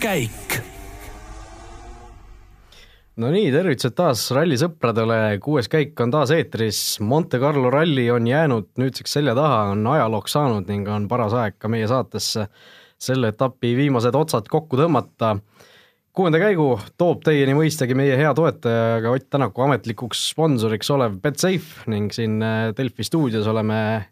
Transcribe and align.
käik. 0.00 0.54
no 3.20 3.28
nii, 3.28 3.50
tervitused 3.52 3.92
taas 3.96 4.22
rallisõpradele, 4.32 5.36
kuues 5.44 5.68
käik 5.68 6.00
on 6.00 6.14
taas 6.14 6.32
eetris, 6.32 6.78
Monte 7.04 7.36
Carlo 7.42 7.68
ralli 7.72 8.06
on 8.10 8.24
jäänud 8.28 8.70
nüüdseks 8.80 9.18
selja 9.18 9.34
taha, 9.36 9.74
on 9.74 9.84
ajalooks 9.92 10.32
saanud 10.32 10.72
ning 10.72 10.88
on 10.88 11.08
paras 11.10 11.36
aeg 11.36 11.58
ka 11.60 11.68
meie 11.68 11.88
saatesse 11.90 12.46
selle 12.96 13.34
etapi 13.34 13.74
viimased 13.76 14.16
otsad 14.16 14.48
kokku 14.48 14.80
tõmmata. 14.80 15.36
kuuenda 16.16 16.40
käigu 16.40 16.70
toob 16.96 17.20
teieni 17.28 17.52
mõistagi 17.52 17.94
meie 17.94 18.16
hea 18.16 18.32
toetaja, 18.34 19.02
ka 19.04 19.12
Ott 19.12 19.28
Tänaku 19.28 19.68
ametlikuks 19.68 20.30
sponsoriks 20.30 20.90
olev 20.90 21.20
Betsafe 21.20 21.84
ning 21.92 22.12
siin 22.16 22.40
Delfi 22.76 23.04
stuudios 23.04 23.46
oleme 23.46 24.06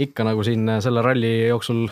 ikka 0.00 0.24
nagu 0.24 0.40
siin 0.48 0.78
selle 0.80 1.04
ralli 1.04 1.50
jooksul 1.50 1.90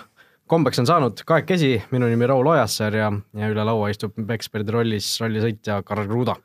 kombeks 0.49 0.81
on 0.83 0.89
saanud 0.89 1.23
kahekesi, 1.29 1.75
minu 1.93 2.09
nimi 2.11 2.29
Raul 2.29 2.47
Ojassaar 2.55 2.95
ja, 2.97 3.09
ja 3.37 3.49
üle 3.53 3.65
laua 3.69 3.91
istub 3.93 4.17
eksperdi 4.35 4.75
rollis 4.75 5.11
rallisõitja 5.23 5.83
Karl 5.87 6.09
Kruda. 6.09 6.37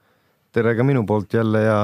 tere 0.54 0.76
ka 0.78 0.84
minu 0.86 1.06
poolt 1.10 1.34
jälle 1.34 1.64
ja, 1.64 1.78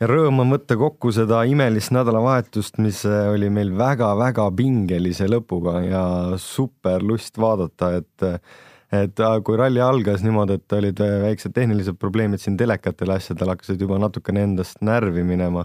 ja 0.00 0.08
rõõm 0.10 0.40
on 0.44 0.54
võtta 0.54 0.76
kokku 0.78 1.12
seda 1.12 1.42
imelist 1.48 1.92
nädalavahetust, 1.96 2.78
mis 2.84 3.02
oli 3.06 3.50
meil 3.50 3.74
väga-väga 3.76 4.46
pingelise 4.56 5.28
lõpuga 5.28 5.80
ja 5.84 6.04
super 6.40 7.04
lust 7.04 7.38
vaadata, 7.38 7.96
et 8.00 8.30
et 8.94 9.18
kui 9.44 9.56
ralli 9.58 9.80
algas 9.82 10.22
niimoodi, 10.22 10.60
et 10.60 10.72
olid 10.72 11.00
väiksed 11.02 11.52
tehnilised 11.52 11.98
probleemid 11.98 12.40
siin 12.40 12.54
telekatel 12.56 13.10
asjadel 13.16 13.50
hakkasid 13.50 13.82
juba 13.82 13.98
natukene 13.98 14.44
endast 14.46 14.78
närvi 14.86 15.24
minema, 15.26 15.64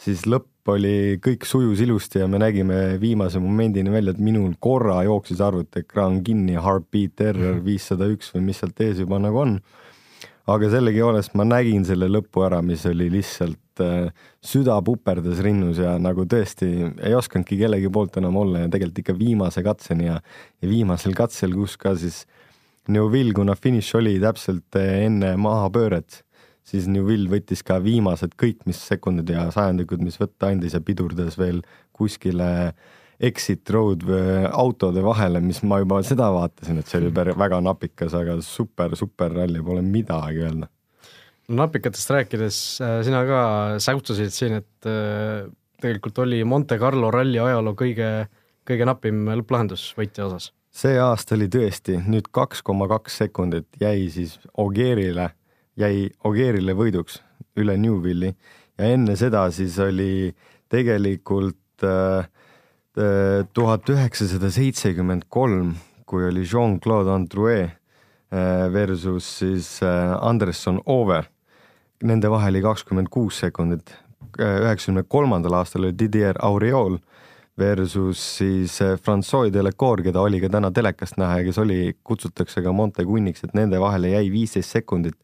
siis 0.00 0.24
lõpp 0.24 0.48
oli, 0.72 1.18
kõik 1.22 1.44
sujus 1.48 1.80
ilusti 1.84 2.22
ja 2.22 2.28
me 2.30 2.38
nägime 2.40 2.96
viimase 3.00 3.40
momendini 3.42 3.92
välja, 3.92 4.14
et 4.14 4.22
minul 4.22 4.54
korra 4.62 5.02
jooksis 5.04 5.42
arvutiekraan 5.44 6.22
kinni, 6.24 6.56
heartbeat 6.56 7.20
error 7.20 7.58
viissada 7.64 8.08
üks 8.10 8.32
või 8.34 8.46
mis 8.48 8.62
sealt 8.62 8.80
ees 8.84 9.02
juba 9.04 9.20
nagu 9.20 9.42
on. 9.42 9.58
aga 10.46 10.68
sellegipoolest 10.68 11.34
ma 11.40 11.44
nägin 11.48 11.84
selle 11.88 12.08
lõpu 12.08 12.42
ära, 12.44 12.60
mis 12.62 12.84
oli 12.86 13.06
lihtsalt 13.12 13.80
äh, 13.80 14.10
süda 14.44 14.76
puperdas 14.84 15.40
rinnus 15.40 15.78
ja 15.80 15.94
nagu 15.98 16.26
tõesti 16.28 16.68
ei 17.00 17.14
osanudki 17.16 17.56
kellegi 17.60 17.88
poolt 17.88 18.18
enam 18.20 18.36
olla 18.36 18.64
ja 18.64 18.68
tegelikult 18.68 18.98
ikka 19.00 19.18
viimase 19.18 19.62
katseni 19.64 20.10
ja, 20.10 20.20
ja 20.60 20.68
viimasel 20.68 21.16
katsel, 21.16 21.56
kus 21.56 21.76
ka 21.76 21.96
siis 21.96 22.26
Neuville, 22.88 23.32
kuna 23.32 23.54
finiš 23.56 23.94
oli 23.96 24.18
täpselt 24.20 24.76
enne 24.76 25.30
mahapööret 25.40 26.20
siis 26.64 26.88
Newvil 26.90 27.28
võttis 27.32 27.62
ka 27.66 27.78
viimased 27.84 28.34
kõik, 28.40 28.64
mis 28.68 28.80
sekundid 28.88 29.30
ja 29.34 29.46
sajandikud, 29.54 30.02
mis 30.04 30.18
võtta 30.20 30.50
andis 30.52 30.76
ja 30.76 30.82
pidurdas 30.84 31.36
veel 31.40 31.62
kuskile 31.94 32.74
exit 33.24 33.70
road 33.70 34.02
autode 34.50 35.02
vahele, 35.04 35.40
mis 35.44 35.60
ma 35.62 35.78
juba 35.82 36.00
seda 36.06 36.30
vaatasin, 36.34 36.80
et 36.80 36.90
see 36.90 37.00
oli 37.02 37.12
väga 37.14 37.60
napikas, 37.62 38.16
aga 38.18 38.38
super, 38.42 38.96
super 38.98 39.32
ralli, 39.32 39.62
pole 39.62 39.84
midagi 39.86 40.42
öelda. 40.44 40.70
napikatest 41.48 42.10
rääkides, 42.10 42.58
äh, 42.80 43.02
sina 43.04 43.20
ka 43.28 43.40
säutsusid 43.78 44.32
siin, 44.32 44.58
et 44.62 44.88
äh, 44.88 45.44
tegelikult 45.80 46.18
oli 46.24 46.40
Monte 46.44 46.78
Carlo 46.80 47.10
ralli 47.12 47.38
ajaloo 47.38 47.76
kõige, 47.76 48.10
kõige 48.64 48.86
napim 48.88 49.26
lõpplahendus 49.28 49.90
võitja 49.98 50.26
osas. 50.26 50.50
see 50.74 50.96
aasta 50.98 51.36
oli 51.36 51.46
tõesti, 51.52 52.00
nüüd 52.08 52.32
kaks 52.32 52.64
koma 52.64 52.88
kaks 52.88 53.20
sekundit 53.22 53.68
jäi 53.80 54.08
siis 54.10 54.38
Ogierile 54.56 55.30
jäi 55.76 56.10
Ogierile 56.24 56.74
võiduks 56.78 57.18
üle 57.58 57.76
Newville'i 57.78 58.34
ja 58.78 58.90
enne 58.94 59.16
seda 59.18 59.46
siis 59.54 59.76
oli 59.82 60.34
tegelikult 60.72 61.86
äh, 61.86 62.26
äh, 62.98 63.46
tuhat 63.54 63.90
üheksasada 63.90 64.50
seitsekümmend 64.54 65.28
kolm, 65.28 65.74
kui 66.06 66.26
oli 66.28 66.44
Jean-Claude 66.46 67.14
Androuet 67.14 67.70
äh, 67.70 68.66
versus 68.72 69.28
siis 69.40 69.78
Anderson 70.20 70.80
Ove. 70.86 71.22
Nende 72.04 72.30
vahel 72.30 72.56
oli 72.56 72.64
kakskümmend 72.64 73.10
kuus 73.10 73.38
sekundit. 73.40 73.94
üheksakümne 74.34 75.04
kolmandal 75.08 75.60
aastal 75.60 75.84
oli 75.84 75.94
Didier 75.98 76.34
Auriol 76.42 76.96
versus 77.58 78.18
siis 78.38 78.80
Francois 79.04 79.52
Delacour, 79.52 80.02
keda 80.02 80.20
oli 80.20 80.40
ka 80.42 80.48
täna 80.50 80.72
telekast 80.74 81.16
näha 81.16 81.38
ja 81.38 81.44
kes 81.46 81.58
oli, 81.62 81.94
kutsutakse 82.02 82.62
ka 82.62 82.72
Monte 82.72 83.04
kunniks, 83.06 83.44
et 83.44 83.54
nende 83.54 83.78
vahele 83.78 84.10
jäi 84.10 84.26
viisteist 84.32 84.74
sekundit 84.74 85.14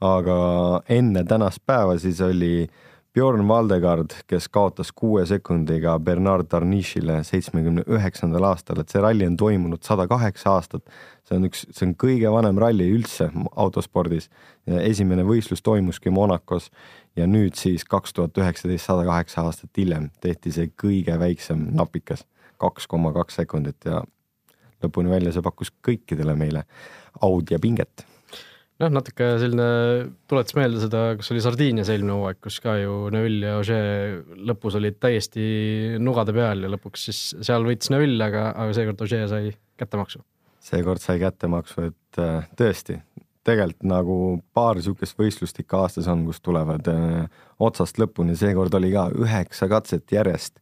aga 0.00 0.82
enne 0.88 1.24
tänast 1.28 1.60
päeva 1.66 1.98
siis 1.98 2.20
oli 2.24 2.68
Bjorn 3.14 3.48
Valdegard, 3.48 4.12
kes 4.30 4.46
kaotas 4.48 4.92
kuue 4.94 5.24
sekundiga 5.26 5.96
Bernard 5.98 6.46
Tarnišile 6.46 7.16
seitsmekümne 7.26 7.82
üheksandal 7.90 8.44
aastal, 8.52 8.78
et 8.78 8.92
see 8.92 9.00
ralli 9.02 9.26
on 9.26 9.34
toimunud 9.36 9.82
sada 9.82 10.06
kaheksa 10.06 10.52
aastat. 10.54 10.84
see 11.26 11.36
on 11.36 11.48
üks, 11.48 11.64
see 11.74 11.88
on 11.88 11.96
kõige 11.98 12.30
vanem 12.30 12.58
ralli 12.62 12.86
üldse 12.94 13.26
autospordis. 13.56 14.30
esimene 14.66 15.24
võistlus 15.26 15.62
toimuski 15.62 16.10
Monacos 16.10 16.70
ja 17.16 17.26
nüüd 17.26 17.58
siis 17.58 17.84
kaks 17.84 18.14
tuhat 18.14 18.38
üheksateist, 18.38 18.86
sada 18.86 19.04
kaheksa 19.04 19.42
aastat 19.42 19.70
hiljem 19.76 20.10
tehti 20.20 20.52
see 20.52 20.70
kõige 20.70 21.18
väiksem 21.18 21.66
napikas, 21.74 22.22
kaks 22.62 22.86
koma 22.86 23.12
kaks 23.12 23.42
sekundit 23.42 23.90
ja 23.90 24.04
lõpuni 24.84 25.10
välja 25.10 25.34
see 25.34 25.42
pakkus 25.42 25.74
kõikidele 25.82 26.38
meile 26.38 26.64
aud 27.26 27.50
ja 27.50 27.58
pinget 27.58 28.06
noh, 28.80 28.90
natuke 28.92 29.28
selline, 29.40 29.68
tuletas 30.30 30.56
meelde 30.56 30.80
seda, 30.82 31.02
kas 31.18 31.30
oli 31.34 31.42
Sardiinias 31.44 31.90
eelmine 31.92 32.16
hooaeg, 32.16 32.40
kus 32.44 32.58
ka 32.64 32.76
ju 32.80 32.96
Neuvill 33.12 33.46
ja 33.46 33.56
Ožee 33.60 34.20
lõpus 34.48 34.76
olid 34.80 34.98
täiesti 35.02 35.96
nugade 36.02 36.34
peal 36.36 36.64
ja 36.64 36.72
lõpuks 36.72 37.08
siis 37.10 37.22
seal 37.46 37.66
võitis 37.66 37.92
Neuvill, 37.92 38.20
aga, 38.24 38.50
aga 38.54 38.76
seekord 38.76 39.04
Ožee 39.06 39.26
sai 39.30 39.50
kättemaksu. 39.80 40.22
seekord 40.64 41.02
sai 41.02 41.20
kättemaksu, 41.20 41.90
et 41.90 42.20
äh, 42.22 42.48
tõesti, 42.56 43.00
tegelikult 43.46 43.88
nagu 43.88 44.16
paar 44.56 44.78
niisugust 44.78 45.18
võistlust 45.18 45.60
ikka 45.62 45.84
aastas 45.84 46.08
on, 46.12 46.24
kus 46.28 46.40
tulevad 46.44 46.88
öö, 46.92 47.24
äh, 47.24 47.44
otsast 47.60 48.00
lõpuni, 48.00 48.36
seekord 48.38 48.74
oli 48.80 48.92
ka 48.94 49.08
üheksa 49.16 49.68
katset 49.72 50.12
järjest, 50.12 50.56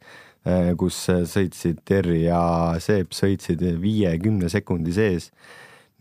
äh, 0.46 0.74
kus 0.78 1.04
sõitsid 1.06 1.84
Terri 1.86 2.24
ja 2.24 2.42
Seep 2.82 3.14
sõitsid 3.14 3.62
viiekümne 3.82 4.50
sekundi 4.50 4.94
sees 4.94 5.30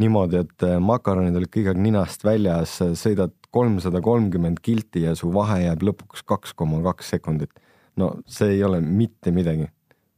niimoodi, 0.01 0.43
et 0.45 0.65
äh, 0.65 0.77
makaronid 0.83 1.35
olid 1.39 1.51
kõik 1.53 1.71
aeg 1.71 1.81
ninast 1.81 2.25
väljas, 2.25 2.77
sõidad 2.99 3.33
kolmsada 3.53 4.01
kolmkümmend 4.03 4.61
kilti 4.63 5.05
ja 5.07 5.15
su 5.17 5.31
vahe 5.33 5.63
jääb 5.63 5.85
lõpuks 5.87 6.25
kaks 6.27 6.53
koma 6.57 6.83
kaks 6.85 7.15
sekundit. 7.15 7.51
no 7.97 8.11
see 8.29 8.57
ei 8.57 8.63
ole 8.63 8.81
mitte 8.81 9.31
midagi. 9.31 9.67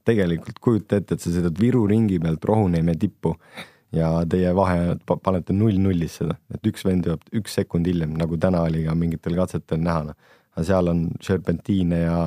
tegelikult 0.05 0.59
kujuta 0.59 0.97
ette, 0.97 1.15
et 1.15 1.21
sa 1.21 1.29
sõidad 1.29 1.59
Viru 1.59 1.85
ringi 1.87 2.17
pealt 2.19 2.45
Rohuneeme 2.45 2.95
tippu 2.97 3.35
ja 3.93 4.09
teie 4.29 4.51
vahe, 4.55 4.95
panete 5.05 5.53
null 5.53 5.77
nullis 5.81 6.19
seda, 6.19 6.35
et 6.53 6.65
üks 6.65 6.85
vend 6.85 7.05
jõuab 7.05 7.25
üks 7.41 7.57
sekund 7.59 7.87
hiljem, 7.87 8.15
nagu 8.17 8.37
täna 8.37 8.63
oli 8.65 8.83
ka 8.85 8.95
mingitel 8.97 9.37
katsetel 9.37 9.81
näha, 9.83 10.09
noh. 10.09 10.17
aga 10.55 10.65
seal 10.65 10.91
on 10.91 11.03
serpentiine 11.25 12.01
ja 12.03 12.19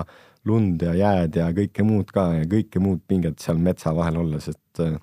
lund 0.49 0.83
ja 0.83 0.95
jääd 0.99 1.39
ja 1.39 1.49
kõike 1.55 1.85
muud 1.87 2.11
ka 2.15 2.29
ja 2.41 2.47
kõike 2.51 2.83
muud 2.83 3.03
pinget 3.09 3.43
seal 3.43 3.61
metsa 3.63 3.95
vahel 3.95 4.19
olles, 4.25 4.49
et 4.51 4.83
äh, 4.83 4.97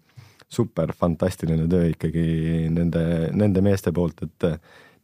super 0.50 0.94
fantastiline 0.98 1.68
töö 1.70 1.92
ikkagi 1.94 2.26
nende, 2.74 3.04
nende 3.38 3.64
meeste 3.66 3.94
poolt, 3.96 4.24
et 4.26 4.48
eh, 4.50 4.60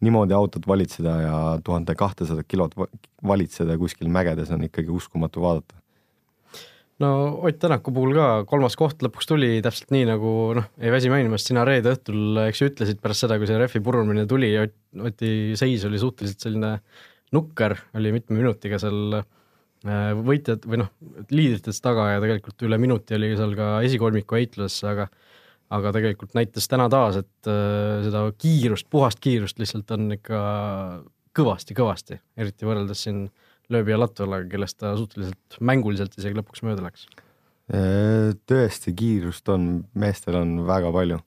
niimoodi 0.05 0.35
autot 0.35 0.65
valitseda 0.67 1.15
ja 1.21 1.39
tuhande 1.63 1.95
kahtesadat 1.97 2.47
kilot 2.49 2.75
valitseda 3.25 3.77
kuskil 3.79 4.09
mägedes 4.11 4.51
on 4.53 4.65
ikkagi 4.67 4.91
uskumatu 4.93 5.43
vaadata. 5.45 5.77
No 7.03 7.09
Ott 7.43 7.57
Tänaku 7.59 7.91
puhul 7.91 8.13
ka 8.15 8.27
kolmas 8.47 8.77
koht 8.79 9.01
lõpuks 9.03 9.27
tuli 9.27 9.57
täpselt 9.63 9.89
nii, 9.91 10.05
nagu 10.07 10.29
noh, 10.55 10.69
ei 10.79 10.93
väsi 10.93 11.09
mainimast, 11.11 11.49
sina 11.49 11.65
reede 11.67 11.91
õhtul, 11.91 12.39
eks 12.45 12.61
ju, 12.61 12.69
ütlesid 12.71 13.01
pärast 13.03 13.25
seda, 13.25 13.35
kui 13.39 13.49
see 13.49 13.57
rehvi 13.59 13.81
purumine 13.83 14.23
tuli 14.29 14.53
ja 14.53 14.63
Oti 14.95 15.57
seis 15.59 15.83
oli 15.89 15.99
suhteliselt 15.99 16.45
selline 16.45 16.77
nukker, 17.35 17.75
oli 17.99 18.13
mitme 18.15 18.39
minutiga 18.39 18.79
seal 18.79 19.19
eh, 19.19 20.13
võitjad 20.15 20.63
või 20.71 20.85
noh, 20.85 20.93
liidrites 21.35 21.83
taga 21.83 22.13
ja 22.13 22.23
tegelikult 22.23 22.63
üle 22.69 22.79
minuti 22.79 23.19
oli 23.19 23.33
seal 23.35 23.57
ka 23.59 23.73
esikolmiku 23.83 24.39
heitluses, 24.39 24.79
aga 24.87 25.09
aga 25.73 25.91
tegelikult 25.95 26.35
näitas 26.37 26.69
täna 26.69 26.87
taas, 26.91 27.19
et 27.23 27.49
äh, 27.49 28.03
seda 28.05 28.25
kiirust, 28.37 28.87
puhast 28.91 29.21
kiirust 29.23 29.59
lihtsalt 29.61 29.91
on 29.95 30.15
ikka 30.17 30.39
kõvasti-kõvasti, 31.35 32.19
eriti 32.39 32.67
võrreldes 32.67 33.05
siin 33.07 33.25
lööbi 33.73 33.95
ja 33.95 33.99
Latvalaga, 33.99 34.47
kellest 34.51 34.77
ta 34.81 34.93
suhteliselt 34.97 35.57
mänguliselt 35.59 36.13
isegi 36.19 36.37
lõpuks 36.37 36.61
mööda 36.67 36.85
läks. 36.85 37.07
Äh, 37.73 38.35
tõesti, 38.49 38.93
kiirust 38.97 39.49
on, 39.53 39.85
meestel 39.97 40.37
on 40.41 40.59
väga 40.67 40.91
palju 40.95 41.21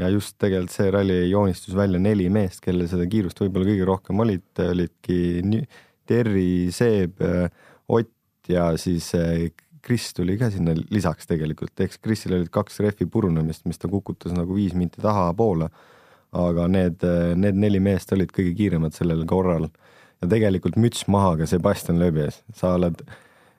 ja 0.00 0.08
just 0.08 0.36
tegelikult 0.40 0.72
see 0.72 0.92
ralli 0.94 1.18
joonistus 1.28 1.74
välja 1.76 1.98
neli 2.00 2.28
meest, 2.32 2.62
kellel 2.64 2.88
seda 2.88 3.08
kiirust 3.10 3.42
võib-olla 3.42 3.68
kõige 3.72 3.88
rohkem 3.88 4.22
olid, 4.22 4.46
olidki 4.64 5.64
Terri, 6.08 6.70
Seeb, 6.74 7.20
Ott 7.90 8.48
ja 8.50 8.70
siis 8.78 9.10
äh, 9.18 9.50
Kris 9.82 10.10
tuli 10.14 10.36
ka 10.38 10.50
sinna 10.52 10.74
lisaks 10.92 11.28
tegelikult, 11.30 11.72
eks 11.80 11.98
Krisil 12.02 12.36
olid 12.36 12.50
kaks 12.52 12.80
rehvi 12.84 13.06
purunemist, 13.10 13.64
mis 13.68 13.80
ta 13.80 13.88
kukutas 13.88 14.34
nagu 14.36 14.54
viis 14.56 14.74
minti 14.76 15.02
tahapoole. 15.02 15.70
aga 16.30 16.68
need, 16.70 17.02
need 17.34 17.56
neli 17.58 17.80
meest 17.82 18.12
olid 18.14 18.30
kõige 18.30 18.52
kiiremad 18.54 18.94
sellel 18.94 19.24
korral. 19.26 19.64
Ja 20.22 20.28
tegelikult 20.30 20.76
müts 20.78 21.08
maha 21.10 21.32
ka 21.40 21.46
Sebastian 21.50 21.98
Loebi 21.98 22.22
ees, 22.22 22.36
sa 22.54 22.76
oled 22.76 23.00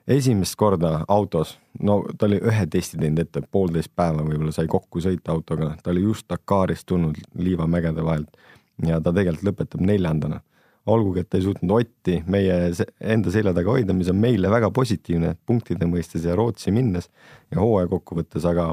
esimest 0.08 0.56
korda 0.56 1.04
autos, 1.08 1.58
no 1.80 1.98
ta 2.18 2.26
oli 2.26 2.38
ühe 2.40 2.66
testi 2.70 2.96
teinud 2.96 3.22
ette, 3.22 3.42
poolteist 3.44 3.92
päeva 3.96 4.24
võib-olla 4.24 4.54
sai 4.54 4.70
kokku 4.70 5.02
sõita 5.04 5.34
autoga, 5.34 5.74
ta 5.82 5.92
oli 5.92 6.06
just 6.06 6.28
Dakarist 6.30 6.86
tulnud 6.88 7.18
liivamägede 7.38 8.04
vahelt 8.04 8.40
ja 8.86 9.00
ta 9.00 9.12
tegelikult 9.12 9.50
lõpetab 9.50 9.84
neljandana. 9.86 10.40
Olgugi, 10.86 11.22
et 11.22 11.34
ei 11.36 11.44
suutnud 11.44 11.74
Otti 11.76 12.18
meie 12.30 12.56
enda 13.00 13.32
selja 13.34 13.52
taga 13.54 13.74
hoida, 13.74 13.94
mis 13.94 14.10
on 14.10 14.18
meile 14.22 14.50
väga 14.50 14.72
positiivne 14.74 15.36
punktide 15.46 15.86
mõistes 15.86 16.26
ja 16.26 16.36
Rootsi 16.38 16.74
minnes 16.74 17.08
ja 17.52 17.60
hooaja 17.62 17.90
kokkuvõttes, 17.92 18.46
aga 18.48 18.72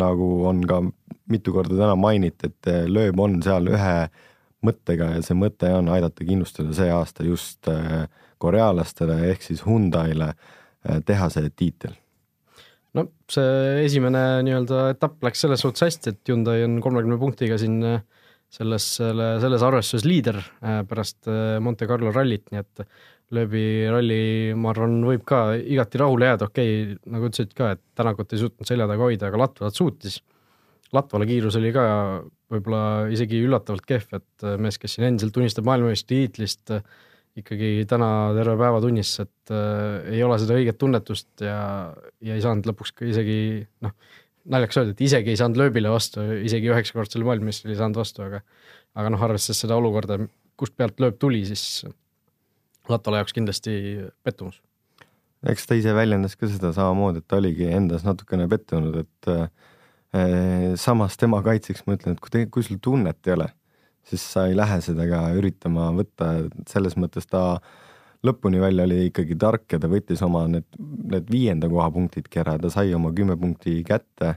nagu 0.00 0.28
on 0.48 0.62
ka 0.68 0.80
mitu 1.30 1.52
korda 1.54 1.76
täna 1.76 1.96
mainiti, 1.98 2.50
et 2.50 2.70
lööb 2.90 3.20
on 3.20 3.40
seal 3.44 3.68
ühe 3.72 3.96
mõttega 4.64 5.10
ja 5.14 5.24
see 5.24 5.36
mõte 5.38 5.68
on 5.76 5.90
aidata 5.92 6.24
kindlustada 6.24 6.72
see 6.76 6.88
aasta 6.92 7.26
just 7.26 7.68
äh, 7.70 8.06
korealastele 8.42 9.18
ehk 9.30 9.44
siis 9.44 9.62
Hyundai'le 9.66 10.30
äh, 10.32 11.00
teha 11.06 11.28
see 11.32 11.52
tiitel. 11.52 11.94
No 12.94 13.08
see 13.30 13.84
esimene 13.84 14.42
nii-öelda 14.46 14.88
etapp 14.94 15.24
läks 15.26 15.44
selles 15.44 15.64
suhtes 15.64 15.84
hästi, 15.84 16.14
et 16.14 16.30
Hyundai 16.32 16.62
on 16.66 16.78
kolmekümne 16.84 17.18
punktiga 17.20 17.58
siin 17.60 17.80
äh, 17.84 18.00
selles, 18.54 18.86
selle, 19.00 19.34
selles 19.42 19.64
arvestuses 19.66 20.06
liider 20.06 20.38
pärast 20.88 21.28
Monte 21.64 21.88
Carlo 21.90 22.12
rallit, 22.14 22.46
nii 22.52 22.62
et 22.62 22.84
lööbi 23.34 23.64
ralli, 23.90 24.20
ma 24.58 24.70
arvan, 24.74 24.98
võib 25.06 25.24
ka 25.26 25.54
igati 25.56 26.00
rahule 26.00 26.28
jääda, 26.30 26.48
okei 26.50 26.74
okay,, 26.84 26.98
nagu 27.14 27.30
ütlesid 27.30 27.54
ka, 27.56 27.72
et 27.74 27.82
Tänakut 27.98 28.34
ei 28.34 28.42
suutnud 28.42 28.68
selja 28.68 28.86
taga 28.90 29.06
hoida, 29.06 29.30
aga 29.30 29.40
Latvalat 29.40 29.78
suutis. 29.78 30.20
Latvale 30.94 31.26
kiirus 31.26 31.56
oli 31.58 31.72
ka 31.74 31.84
võib-olla 32.52 33.10
isegi 33.14 33.40
üllatavalt 33.42 33.86
kehv, 33.88 34.12
et 34.20 34.46
mees, 34.62 34.78
kes 34.78 34.94
siin 34.94 35.08
endiselt 35.08 35.36
unistab 35.40 35.66
maailmameistritiitlist, 35.66 36.74
ikkagi 37.40 37.70
täna 37.90 38.08
terve 38.36 38.54
päeva 38.60 38.82
tunnis, 38.82 39.10
et 39.24 39.54
äh, 39.54 40.12
ei 40.14 40.22
ole 40.22 40.38
seda 40.38 40.58
õiget 40.58 40.78
tunnetust 40.78 41.42
ja, 41.42 41.56
ja 42.22 42.36
ei 42.36 42.44
saanud 42.44 42.68
lõpuks 42.70 42.94
ka 42.94 43.08
isegi 43.10 43.38
noh, 43.82 43.94
naljakas 44.50 44.80
öelda, 44.80 44.94
et 44.94 45.02
isegi 45.06 45.32
ei 45.32 45.40
saanud 45.40 45.60
lööbile 45.60 45.92
vastu, 45.92 46.24
isegi 46.44 46.70
üheksakordsele 46.72 47.26
maailmameistrile 47.26 47.74
ei 47.74 47.80
saanud 47.80 48.00
vastu, 48.00 48.24
aga 48.26 48.42
aga 48.94 49.10
noh, 49.10 49.22
arvestades 49.26 49.64
seda 49.64 49.76
olukorda, 49.80 50.20
kust 50.60 50.76
pealt 50.78 51.00
lööb 51.02 51.18
tuli, 51.18 51.42
siis 51.48 51.84
Latvale 52.88 53.22
jaoks 53.22 53.32
kindlasti 53.32 53.74
pettumus. 54.26 54.60
eks 55.48 55.66
ta 55.66 55.76
ise 55.78 55.94
väljendas 55.96 56.36
ka 56.36 56.48
seda 56.48 56.74
samamoodi, 56.76 57.22
et 57.22 57.28
ta 57.28 57.40
oligi 57.40 57.70
endas 57.72 58.04
natukene 58.04 58.46
pettunud, 58.48 59.00
et 59.02 59.32
äh, 59.32 59.48
Äh, 60.14 60.76
samas 60.78 61.16
tema 61.18 61.40
kaitseks 61.42 61.82
ma 61.88 61.96
ütlen, 61.96 62.14
et 62.14 62.22
kui 62.22 62.30
te, 62.30 62.44
kui 62.52 62.62
sul 62.62 62.78
tunnet 62.82 63.26
ei 63.26 63.34
ole, 63.34 63.48
siis 64.06 64.22
sa 64.34 64.44
ei 64.46 64.54
lähe 64.54 64.76
seda 64.84 65.08
ka 65.10 65.24
üritama 65.34 65.88
võtta, 65.96 66.28
selles 66.70 66.94
mõttes 67.00 67.26
ta 67.26 67.58
lõpuni 68.24 68.60
välja 68.62 68.86
oli 68.88 69.06
ikkagi 69.10 69.36
tark 69.40 69.76
ja 69.76 69.80
ta 69.80 69.90
võttis 69.90 70.22
oma 70.24 70.46
need, 70.50 70.66
need 71.12 71.30
viienda 71.32 71.68
koha 71.70 71.90
punktidki 71.94 72.40
ära, 72.42 72.56
ta 72.60 72.70
sai 72.72 72.94
oma 72.96 73.12
kümme 73.16 73.36
punkti 73.40 73.82
kätte. 73.86 74.36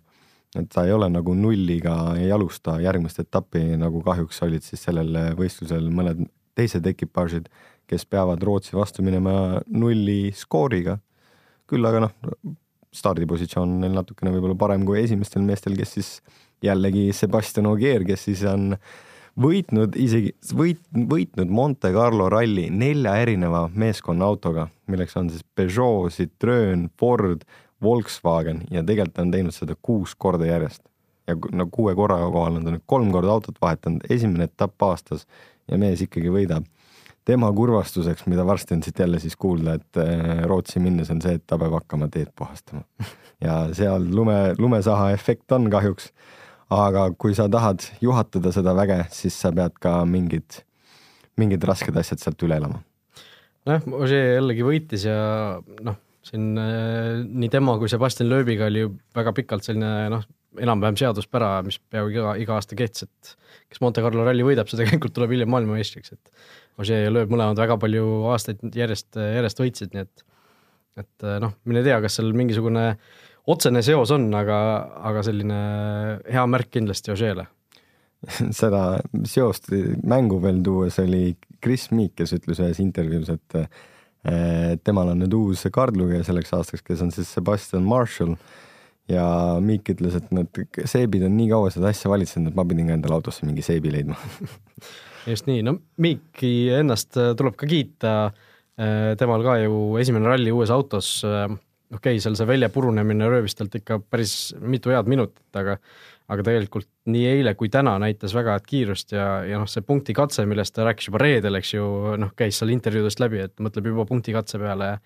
et 0.56 0.69
ta 0.74 0.86
ei 0.88 0.92
ole 0.92 1.10
nagu 1.12 1.34
nulliga 1.36 2.16
ei 2.18 2.31
alusta 2.31 2.80
järgmist 2.81 3.19
etappi, 3.19 3.75
nagu 3.78 4.01
kahjuks 4.01 4.42
olid 4.42 4.63
siis 4.63 4.81
sellel 4.88 5.36
võistlusel 5.38 5.89
mõned 5.94 6.24
teised 6.57 6.88
ekipaažid, 6.88 7.50
kes 7.88 8.06
peavad 8.10 8.42
Rootsi 8.44 8.75
vastu 8.75 9.04
minema 9.06 9.62
nulli 9.68 10.31
skooriga. 10.36 10.98
küll 11.68 11.84
aga 11.86 12.00
noh, 12.00 12.13
stardipositsioon 12.95 13.74
on 13.75 13.81
neil 13.84 13.95
natukene 13.98 14.31
võib-olla 14.31 14.56
parem 14.56 14.86
kui 14.88 15.01
esimestel 15.01 15.44
meestel, 15.44 15.75
kes 15.75 15.92
siis 15.98 16.12
jällegi 16.63 17.12
Sebastian 17.13 17.68
Ogier, 17.68 18.06
kes 18.07 18.24
siis 18.30 18.44
on 18.48 18.72
võitnud 19.42 19.95
isegi, 20.01 20.34
võit, 20.57 20.81
võitnud 20.94 21.51
Monte 21.54 21.92
Carlo 21.95 22.30
ralli 22.31 22.68
nelja 22.74 23.16
erineva 23.22 23.68
meeskonna 23.74 24.25
autoga, 24.25 24.68
milleks 24.92 25.18
on 25.19 25.31
siis 25.31 25.45
Peugeot, 25.56 26.12
Citroen, 26.13 26.88
Ford, 27.00 27.45
Volkswagen 27.84 28.63
ja 28.74 28.84
tegelikult 28.84 29.22
on 29.25 29.34
teinud 29.34 29.56
seda 29.56 29.78
kuus 29.81 30.16
korda 30.18 30.50
järjest. 30.50 30.81
ja 31.28 31.36
no 31.51 31.68
kuue 31.72 31.92
korra 31.95 32.18
kohal 32.31 32.56
on 32.56 32.63
ta 32.66 32.72
nüüd 32.72 32.86
kolm 32.88 33.12
korda 33.12 33.34
autot 33.36 33.57
vahetanud, 33.62 34.06
esimene 34.10 34.48
etapp 34.48 34.84
aastas 34.88 35.28
ja 35.68 35.78
mees 35.78 36.01
ikkagi 36.01 36.31
võidab 36.31 36.66
tema 37.28 37.50
kurvastuseks, 37.54 38.25
mida 38.31 38.45
varsti 38.48 38.78
on 38.78 38.84
siit 38.84 39.00
jälle 39.00 39.19
siis 39.19 39.36
kuulda, 39.36 39.74
et 39.75 40.00
äh, 40.00 40.44
Rootsi 40.48 40.80
minnes 40.80 41.12
on 41.12 41.19
see, 41.22 41.36
et 41.36 41.44
ta 41.48 41.57
peab 41.60 41.75
hakkama 41.81 42.07
teed 42.12 42.31
puhastama. 42.36 42.86
ja 43.45 43.60
seal 43.75 44.07
lume, 44.16 44.38
lumesaha 44.57 45.12
efekt 45.16 45.51
on 45.51 45.68
kahjuks. 45.72 46.13
Aga 46.73 47.07
kui 47.19 47.35
sa 47.37 47.47
tahad 47.51 47.83
juhatada 48.03 48.51
seda 48.55 48.73
väge, 48.77 48.99
siis 49.15 49.37
sa 49.39 49.53
pead 49.55 49.77
ka 49.83 50.01
mingid, 50.09 50.61
mingid 51.39 51.63
rasked 51.67 51.95
asjad 51.99 52.21
sealt 52.21 52.43
üle 52.43 52.57
elama. 52.59 52.81
nojah, 53.67 53.87
Ožee 53.99 54.35
jällegi 54.37 54.65
võitis 54.67 55.07
ja 55.07 55.17
noh, 55.87 55.99
siin 56.27 56.57
äh, 56.59 57.23
nii 57.23 57.51
tema 57.53 57.77
kui 57.79 57.91
Sebastian 57.91 58.29
Loebiga 58.31 58.67
oli 58.67 58.85
ju 58.85 58.93
väga 59.15 59.33
pikalt 59.35 59.67
selline 59.67 60.09
noh, 60.11 60.25
enam-vähem 60.57 60.97
seaduspära, 60.99 61.61
mis 61.65 61.77
peaaegu 61.91 62.13
iga, 62.13 62.31
iga 62.41 62.55
aasta 62.57 62.77
kehtis, 62.79 63.05
et 63.07 63.35
kes 63.71 63.83
Monte 63.83 64.03
Carlo 64.03 64.25
ralli 64.25 64.45
võidab, 64.45 64.69
see 64.69 64.79
tegelikult 64.79 65.15
tuleb 65.15 65.35
hiljem 65.35 65.51
maailmameistriks, 65.53 66.15
et 66.15 66.81
Ožee 66.81 67.05
ja 67.05 67.13
Lööb 67.13 67.31
mõlemad 67.33 67.59
väga 67.59 67.77
palju 67.81 68.07
aastaid 68.33 68.61
järjest, 68.75 69.15
järjest 69.17 69.63
võitsid, 69.63 69.95
nii 69.95 70.07
et 70.07 70.25
et 70.97 71.25
noh, 71.43 71.51
mine 71.69 71.83
tea, 71.85 71.99
kas 72.01 72.15
seal 72.17 72.31
mingisugune 72.33 72.87
otsene 73.47 73.83
seos 73.85 74.11
on, 74.15 74.27
aga, 74.35 74.57
aga 75.09 75.23
selline 75.25 75.59
hea 76.27 76.45
märk 76.49 76.71
kindlasti 76.75 77.13
Ožeele. 77.13 77.47
Seda 78.59 78.97
seost 79.29 79.69
mängu 80.03 80.41
veel 80.44 80.63
tuues 80.65 80.97
oli 81.03 81.35
Chris 81.63 81.89
Meek, 81.94 82.15
kes 82.17 82.33
ütles 82.38 82.61
ühes 82.63 82.81
intervjuus, 82.83 83.29
et 83.33 84.81
temal 84.83 85.13
on 85.13 85.21
nüüd 85.21 85.35
uus 85.38 85.61
kaardlugeja 85.71 86.25
selleks 86.27 86.53
aastaks, 86.57 86.83
kes 86.83 87.03
on 87.05 87.13
siis 87.15 87.29
Sebastian 87.31 87.85
Marshall. 87.88 88.35
Ja 89.07 89.23
Miik 89.63 89.88
ütles, 89.93 90.17
et 90.19 90.31
need 90.35 90.57
seebid 90.83 91.23
on 91.23 91.38
nii 91.38 91.47
kaua 91.53 91.69
seda 91.71 91.88
asja 91.93 92.09
valitsenud, 92.11 92.51
et 92.51 92.57
ma 92.57 92.65
pidin 92.67 92.89
ka 92.89 92.97
endale 92.97 93.15
autosse 93.15 93.47
mingi 93.47 93.63
seebi 93.63 93.93
leidma. 93.93 94.17
Just 95.31 95.47
nii, 95.47 95.61
no 95.63 95.77
Miiki 96.03 96.51
ennast 96.75 97.15
tuleb 97.15 97.55
ka 97.59 97.69
kiita, 97.69 98.11
äh, 98.79 99.13
temal 99.19 99.45
ka 99.47 99.57
ju 99.61 99.95
esimene 100.01 100.27
ralli 100.27 100.51
uues 100.51 100.71
autos, 100.75 101.21
äh, 101.27 101.47
okei 101.94 102.18
okay,, 102.18 102.22
seal 102.24 102.36
see 102.39 102.48
välja 102.50 102.69
purunemine 102.74 103.30
röövis 103.31 103.56
talt 103.57 103.75
ikka 103.80 104.00
päris 104.04 104.54
mitu 104.60 104.92
head 104.94 105.10
minutit, 105.10 105.45
aga 105.56 105.78
aga 106.28 106.44
tegelikult 106.44 106.89
nii 107.07 107.24
eile 107.30 107.54
kui 107.56 107.69
täna 107.72 107.94
näitas 108.04 108.34
väga 108.36 108.57
head 108.57 108.66
kiirust 108.68 109.13
ja, 109.16 109.28
ja 109.48 109.62
noh, 109.62 109.69
see 109.72 109.84
punktikatse, 109.88 110.44
millest 110.50 110.74
ta 110.75 110.84
rääkis 110.84 111.07
juba 111.07 111.22
reedel, 111.24 111.56
eks 111.60 111.72
ju, 111.78 111.86
noh, 112.19 112.34
käis 112.36 112.60
seal 112.60 112.74
intervjuudest 112.74 113.22
läbi, 113.24 113.39
et 113.45 113.56
mõtleb 113.63 113.88
juba 113.94 114.04
punktikatse 114.10 114.60
peale 114.60 114.89
ja 114.92 114.98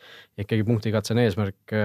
ikkagi 0.41 0.65
punktikatsene 0.65 1.27
eesmärk 1.27 1.75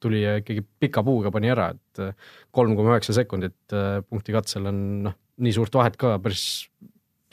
tuli 0.00 0.22
ja 0.22 0.38
ikkagi 0.40 0.64
pika 0.80 1.04
puuga 1.04 1.32
pani 1.34 1.52
ära, 1.52 1.68
et 1.76 2.24
kolm 2.54 2.78
koma 2.78 2.96
üheksa 2.96 3.16
sekundit 3.18 3.76
punktikatsel 4.08 4.72
on 4.72 4.80
noh, 5.10 5.18
nii 5.44 5.54
suurt 5.58 5.76
vahet 5.76 6.00
ka 6.00 6.16
päris 6.24 6.46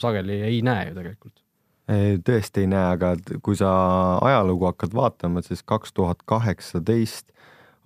sageli 0.02 0.42
ei 0.44 0.60
näe 0.64 0.90
ju 0.90 1.00
tegelikult. 1.00 1.45
Tõesti 1.86 2.64
ei 2.64 2.70
näe, 2.70 2.86
aga 2.96 3.12
kui 3.46 3.54
sa 3.58 3.70
ajalugu 4.26 4.66
hakkad 4.66 4.94
vaatama, 4.96 5.42
siis 5.46 5.62
kaks 5.62 5.94
tuhat 5.94 6.24
kaheksateist 6.26 7.30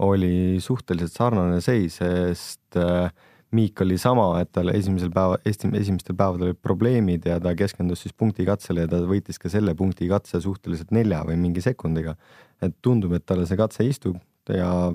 oli 0.01 0.57
suhteliselt 0.65 1.13
sarnane 1.13 1.61
seis, 1.61 1.99
sest 2.01 2.81
äh, 2.81 3.11
Miik 3.51 3.81
oli 3.83 3.97
sama, 3.99 4.29
et 4.39 4.53
tal 4.55 4.71
esimesel 4.71 5.11
päeva, 5.11 5.35
esimestel 5.43 6.15
päevadel 6.15 6.53
olid 6.53 6.59
probleemid 6.63 7.25
ja 7.27 7.41
ta 7.43 7.51
keskendus 7.59 8.05
siis 8.05 8.15
punktikatsele 8.15 8.85
ja 8.85 8.91
ta 8.93 9.01
võitis 9.11 9.43
ka 9.43 9.51
selle 9.51 9.75
punktikatse 9.75 10.39
suhteliselt 10.45 10.93
nelja 10.95 11.25
või 11.27 11.35
mingi 11.41 11.65
sekundiga. 11.65 12.15
et 12.63 12.77
tundub, 12.83 13.17
et 13.17 13.27
talle 13.27 13.47
see 13.51 13.59
katse 13.59 13.85
istub 13.89 14.21
ja 14.47 14.93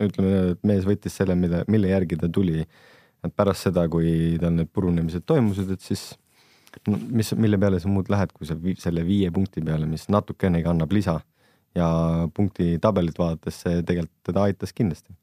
ütleme, 0.00 0.32
et 0.54 0.64
mees 0.64 0.86
võttis 0.88 1.12
selle, 1.20 1.36
mille, 1.36 1.64
mille 1.68 1.90
järgi 1.92 2.16
ta 2.16 2.30
tuli. 2.32 2.64
et 3.24 3.34
pärast 3.36 3.68
seda, 3.68 3.88
kui 3.92 4.38
tal 4.40 4.56
need 4.56 4.72
purunemised 4.72 5.26
toimusid, 5.26 5.70
et 5.76 5.80
siis 5.80 6.14
no 6.88 6.98
mis, 7.18 7.32
mille 7.38 7.58
peale 7.60 7.80
sa 7.82 7.90
muud 7.90 8.10
lähed, 8.12 8.32
kui 8.36 8.48
sa 8.48 8.56
selle 8.82 9.04
viie 9.06 9.30
punkti 9.34 9.62
peale, 9.64 9.88
mis 9.90 10.08
natukenegi 10.12 10.68
annab 10.70 10.92
lisa 10.94 11.18
ja 11.76 11.88
punkti 12.34 12.76
tabelit 12.82 13.18
vaadates 13.20 13.62
see 13.64 13.82
tegelikult 13.86 14.30
teda 14.30 14.46
aitas 14.48 14.74
kindlasti. 14.76 15.14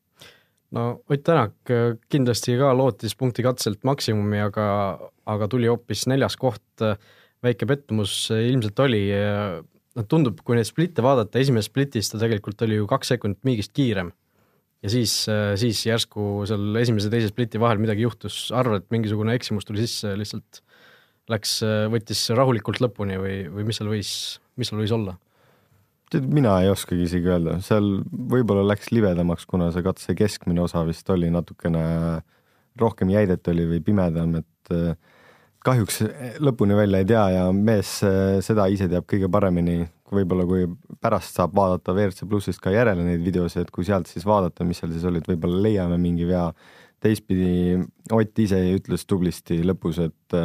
no 0.72 1.02
Ott 1.10 1.24
Tänak 1.24 1.72
äh, 1.72 1.98
kindlasti 2.10 2.58
ka 2.60 2.74
lootis 2.78 3.16
punkti 3.16 3.46
katselt 3.46 3.84
maksimumi, 3.84 4.42
aga, 4.48 4.66
aga 5.26 5.48
tuli 5.48 5.70
hoopis 5.72 6.08
neljas 6.12 6.38
koht. 6.38 6.64
väike 7.44 7.66
pettumus 7.68 8.30
ilmselt 8.32 8.78
oli, 8.80 9.02
noh 10.00 10.06
tundub, 10.08 10.38
kui 10.48 10.56
neid 10.56 10.64
splitte 10.64 11.04
vaadata, 11.04 11.42
esimeses 11.42 11.68
splitis 11.68 12.08
ta 12.08 12.22
tegelikult 12.22 12.62
oli 12.64 12.78
ju 12.78 12.86
kaks 12.88 13.12
sekundit 13.12 13.44
Miigist 13.44 13.74
kiirem 13.76 14.14
ja 14.84 14.92
siis, 14.92 15.16
siis 15.60 15.82
järsku 15.86 16.46
seal 16.48 16.80
esimese 16.80 17.10
ja 17.10 17.16
teise 17.16 17.32
spliti 17.32 17.60
vahel 17.60 17.82
midagi 17.84 18.06
juhtus, 18.06 18.46
arvad, 18.56 18.84
et 18.84 18.96
mingisugune 18.96 19.36
eksimus 19.36 19.68
tuli 19.68 19.84
sisse 19.84 20.14
lihtsalt 20.20 20.62
läks, 21.32 21.60
võttis 21.94 22.26
rahulikult 22.36 22.82
lõpuni 22.84 23.20
või, 23.22 23.36
või 23.52 23.68
mis 23.68 23.80
seal 23.80 23.92
võis, 23.92 24.16
mis 24.60 24.72
seal 24.72 24.82
võis 24.84 24.96
olla? 24.96 25.18
tead, 26.14 26.28
mina 26.30 26.58
ei 26.62 26.70
oskagi 26.72 27.08
isegi 27.08 27.32
öelda, 27.32 27.58
seal 27.66 27.88
võib-olla 28.12 28.66
läks 28.68 28.92
libedamaks, 28.94 29.48
kuna 29.50 29.72
see 29.74 29.86
katse 29.86 30.16
keskmine 30.18 30.62
osa 30.64 30.84
vist 30.88 31.10
oli 31.14 31.32
natukene 31.34 31.84
rohkem 32.80 33.12
jäidet 33.14 33.48
oli 33.52 33.66
või 33.70 33.82
pimedam, 33.86 34.38
et 34.42 34.74
kahjuks 35.64 36.02
lõpuni 36.44 36.78
välja 36.78 37.02
ei 37.02 37.10
tea 37.10 37.24
ja 37.38 37.44
mees 37.56 37.96
seda 38.46 38.68
ise 38.72 38.90
teab 38.92 39.08
kõige 39.10 39.30
paremini, 39.32 39.84
võib-olla 40.14 40.46
kui 40.50 40.68
pärast 41.02 41.38
saab 41.38 41.56
vaadata 41.58 41.96
WRC 41.96 42.28
plussist 42.30 42.62
ka 42.62 42.74
järele 42.74 43.06
neid 43.06 43.24
videosid, 43.26 43.66
et 43.66 43.74
kui 43.74 43.86
sealt 43.88 44.10
siis 44.12 44.26
vaadata, 44.28 44.66
mis 44.68 44.82
seal 44.82 44.92
siis 44.94 45.06
olid, 45.10 45.28
võib-olla 45.30 45.62
leiame 45.66 46.00
mingi 46.02 46.28
vea. 46.30 46.50
teistpidi 47.04 47.80
Ott 48.16 48.40
ise 48.40 48.60
ütles 48.78 49.06
tublisti 49.06 49.58
lõpus, 49.64 50.00
et, 50.00 50.36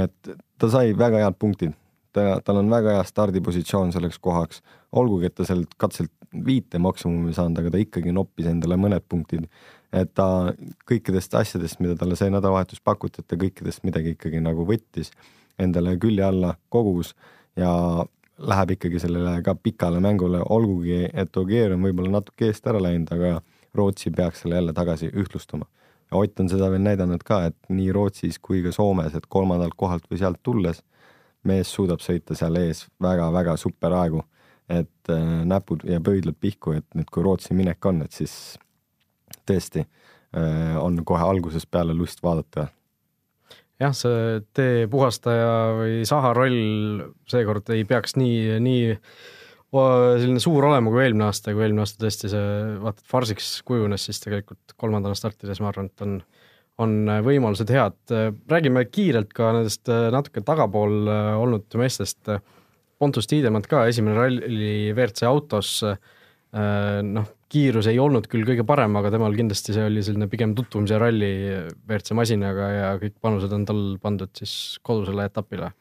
et 0.00 0.32
ta 0.58 0.68
sai 0.72 0.94
väga 0.98 1.20
head 1.24 1.36
punktid, 1.38 1.74
ta, 2.12 2.40
tal 2.44 2.62
on 2.62 2.70
väga 2.70 2.96
hea 2.96 3.04
stardipositsioon 3.04 3.92
selleks 3.92 4.18
kohaks, 4.22 4.62
olgugi 4.92 5.28
et 5.28 5.36
ta 5.36 5.46
sealt 5.48 5.74
katselt 5.80 6.12
viite 6.46 6.80
maksimumi 6.80 7.34
saanud, 7.36 7.58
aga 7.60 7.74
ta 7.74 7.80
ikkagi 7.82 8.12
noppis 8.14 8.48
endale 8.48 8.78
mõned 8.80 9.04
punktid. 9.08 9.48
et 9.92 10.08
ta 10.14 10.54
kõikidest 10.88 11.34
asjadest, 11.36 11.80
mida 11.84 11.92
talle 12.00 12.16
see 12.16 12.30
nädalavahetus 12.32 12.80
pakuti, 12.80 13.20
et 13.20 13.26
ta 13.28 13.36
kõikidest 13.36 13.82
midagi 13.84 14.14
ikkagi 14.14 14.40
nagu 14.40 14.64
võttis 14.64 15.10
endale 15.60 15.98
külje 16.00 16.24
alla, 16.24 16.54
kogus 16.72 17.12
ja 17.56 17.72
läheb 18.38 18.70
ikkagi 18.76 19.02
sellele 19.02 19.42
ka 19.44 19.54
pikale 19.54 20.00
mängule, 20.00 20.40
olgugi 20.48 21.04
et 21.12 21.36
Ogier 21.36 21.74
on 21.74 21.84
võib-olla 21.84 22.18
natuke 22.18 22.48
eest 22.48 22.66
ära 22.66 22.80
läinud, 22.80 23.12
aga 23.12 23.42
Rootsi 23.76 24.10
peaks 24.10 24.42
selle 24.42 24.56
jälle 24.58 24.72
tagasi 24.72 25.10
ühtlustama. 25.12 25.66
Ott 26.12 26.40
on 26.40 26.48
seda 26.52 26.68
veel 26.70 26.82
näidanud 26.84 27.22
ka, 27.24 27.44
et 27.48 27.56
nii 27.72 27.92
Rootsis 27.94 28.38
kui 28.38 28.62
ka 28.64 28.72
Soomes, 28.74 29.14
et 29.16 29.28
kolmandalt 29.28 29.76
kohalt 29.76 30.04
või 30.10 30.20
sealt 30.20 30.42
tulles 30.42 30.82
mees 31.48 31.70
suudab 31.72 32.02
sõita 32.04 32.36
seal 32.38 32.56
ees 32.60 32.84
väga-väga 33.02 33.56
super 33.58 33.96
aegu 33.98 34.22
et 34.72 35.10
äh, 35.10 35.44
näpud 35.44 35.84
ja 35.84 36.00
pöidlad 36.00 36.36
pihku, 36.40 36.76
et 36.78 36.86
nüüd, 36.96 37.08
kui 37.12 37.24
Rootsi 37.24 37.56
minek 37.56 37.84
on, 37.88 38.02
et 38.04 38.14
siis 38.14 38.34
tõesti 39.48 39.84
äh, 39.84 40.78
on 40.80 41.00
kohe 41.06 41.24
algusest 41.26 41.70
peale 41.70 41.94
lust 41.96 42.22
vaadata. 42.22 42.68
jah, 43.82 43.94
see 43.96 44.40
tee 44.54 44.86
puhastaja 44.90 45.52
või 45.78 46.02
saha 46.08 46.32
roll 46.38 47.06
seekord 47.30 47.72
ei 47.74 47.84
peaks 47.88 48.16
nii, 48.16 48.60
nii 48.62 48.92
selline 49.72 50.40
suur 50.42 50.66
olema 50.68 50.92
kui 50.92 51.00
eelmine 51.04 51.30
aasta, 51.30 51.54
kui 51.56 51.64
eelmine 51.64 51.84
aasta 51.86 52.04
tõesti 52.04 52.28
see 52.32 52.46
vaata, 52.82 53.04
farsiks 53.08 53.54
kujunes, 53.68 54.04
siis 54.08 54.20
tegelikult 54.20 54.74
kolmandana 54.76 55.16
startides 55.16 55.62
ma 55.64 55.70
arvan, 55.70 55.88
et 55.88 56.04
on, 56.04 56.18
on 56.84 56.96
võimalused 57.24 57.72
head. 57.72 58.16
räägime 58.52 58.84
kiirelt 58.90 59.32
ka 59.32 59.54
nendest 59.56 59.88
natuke 59.88 60.44
tagapool 60.44 61.08
olnud 61.40 61.80
meestest 61.80 62.34
Pontus 63.02 63.26
Tiidemand 63.26 63.66
ka, 63.66 63.86
esimene 63.90 64.14
ralli 64.14 64.74
WRC 64.92 65.24
autos, 65.26 65.70
äh, 65.82 67.00
noh, 67.02 67.30
kiirus 67.52 67.88
ei 67.90 67.98
olnud 68.00 68.28
küll 68.30 68.46
kõige 68.46 68.64
parem, 68.68 68.94
aga 69.00 69.10
temal 69.12 69.34
kindlasti 69.36 69.74
see 69.74 69.86
oli 69.88 70.04
selline 70.06 70.28
pigem 70.30 70.54
tutvumise 70.56 71.00
ralli 71.02 71.32
WRC 71.88 72.14
masinaga 72.16 72.68
ja 72.72 72.92
kõik 73.02 73.16
panused 73.24 73.52
on 73.56 73.64
tal 73.68 73.82
pandud 74.02 74.30
siis 74.38 74.78
kodusele 74.86 75.26
etapile. 75.28 75.72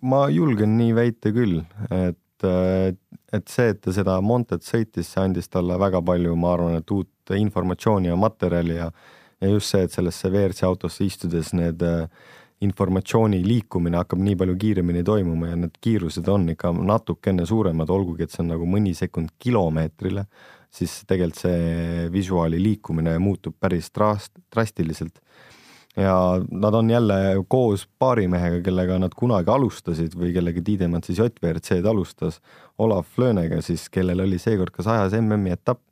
Ma 0.00 0.26
julgen 0.32 0.78
nii 0.78 0.92
väita 0.96 1.32
küll, 1.36 1.60
et, 1.92 2.44
et 2.46 3.48
see, 3.52 3.72
et 3.72 3.80
ta 3.84 3.92
seda 3.92 4.16
Montet 4.24 4.64
sõitis, 4.64 5.10
see 5.12 5.22
andis 5.22 5.50
talle 5.52 5.76
väga 5.80 6.00
palju, 6.00 6.36
ma 6.40 6.54
arvan, 6.54 6.78
et 6.80 6.94
uut 6.94 7.34
informatsiooni 7.36 8.08
ja 8.08 8.16
materjali 8.16 8.78
ja 8.78 8.90
ja 9.40 9.48
just 9.48 9.72
see, 9.72 9.84
et 9.86 9.92
sellesse 9.92 10.28
WRC 10.28 10.64
autosse 10.68 11.04
istudes 11.04 11.54
need 11.56 11.82
äh, 11.84 12.06
informatsiooni 12.64 13.40
liikumine 13.44 14.00
hakkab 14.00 14.20
nii 14.20 14.36
palju 14.40 14.56
kiiremini 14.60 15.04
toimuma 15.06 15.52
ja 15.52 15.60
need 15.62 15.78
kiirused 15.80 16.28
on 16.28 16.48
ikka 16.52 16.74
natukene 16.76 17.46
suuremad, 17.48 17.90
olgugi 17.90 18.26
et 18.26 18.34
see 18.34 18.42
on 18.44 18.52
nagu 18.52 18.68
mõni 18.68 18.92
sekund 18.96 19.32
kilomeetrile, 19.40 20.26
siis 20.70 21.00
tegelikult 21.08 21.40
see 21.46 22.10
visuaali 22.12 22.60
liikumine 22.60 23.16
muutub 23.22 23.56
päris 23.60 23.88
drast-, 23.96 24.36
drastiliselt. 24.52 25.22
Ja 25.96 26.14
nad 26.50 26.74
on 26.74 26.90
jälle 26.90 27.14
koos 27.48 27.88
paarimehega, 27.98 28.60
kellega 28.62 28.98
nad 28.98 29.14
kunagi 29.16 29.50
alustasid 29.50 30.14
või 30.16 30.32
kellega 30.34 30.62
Tiidemann 30.62 31.04
siis 31.04 31.18
JVRC-d 31.18 31.86
alustas, 31.90 32.40
Olav 32.78 33.08
Flönega 33.14 33.62
siis, 33.62 33.88
kellel 33.90 34.22
oli 34.22 34.38
seekord 34.38 34.74
ka 34.74 34.86
sajas 34.86 35.16
MM-i 35.18 35.54
etapp 35.56 35.82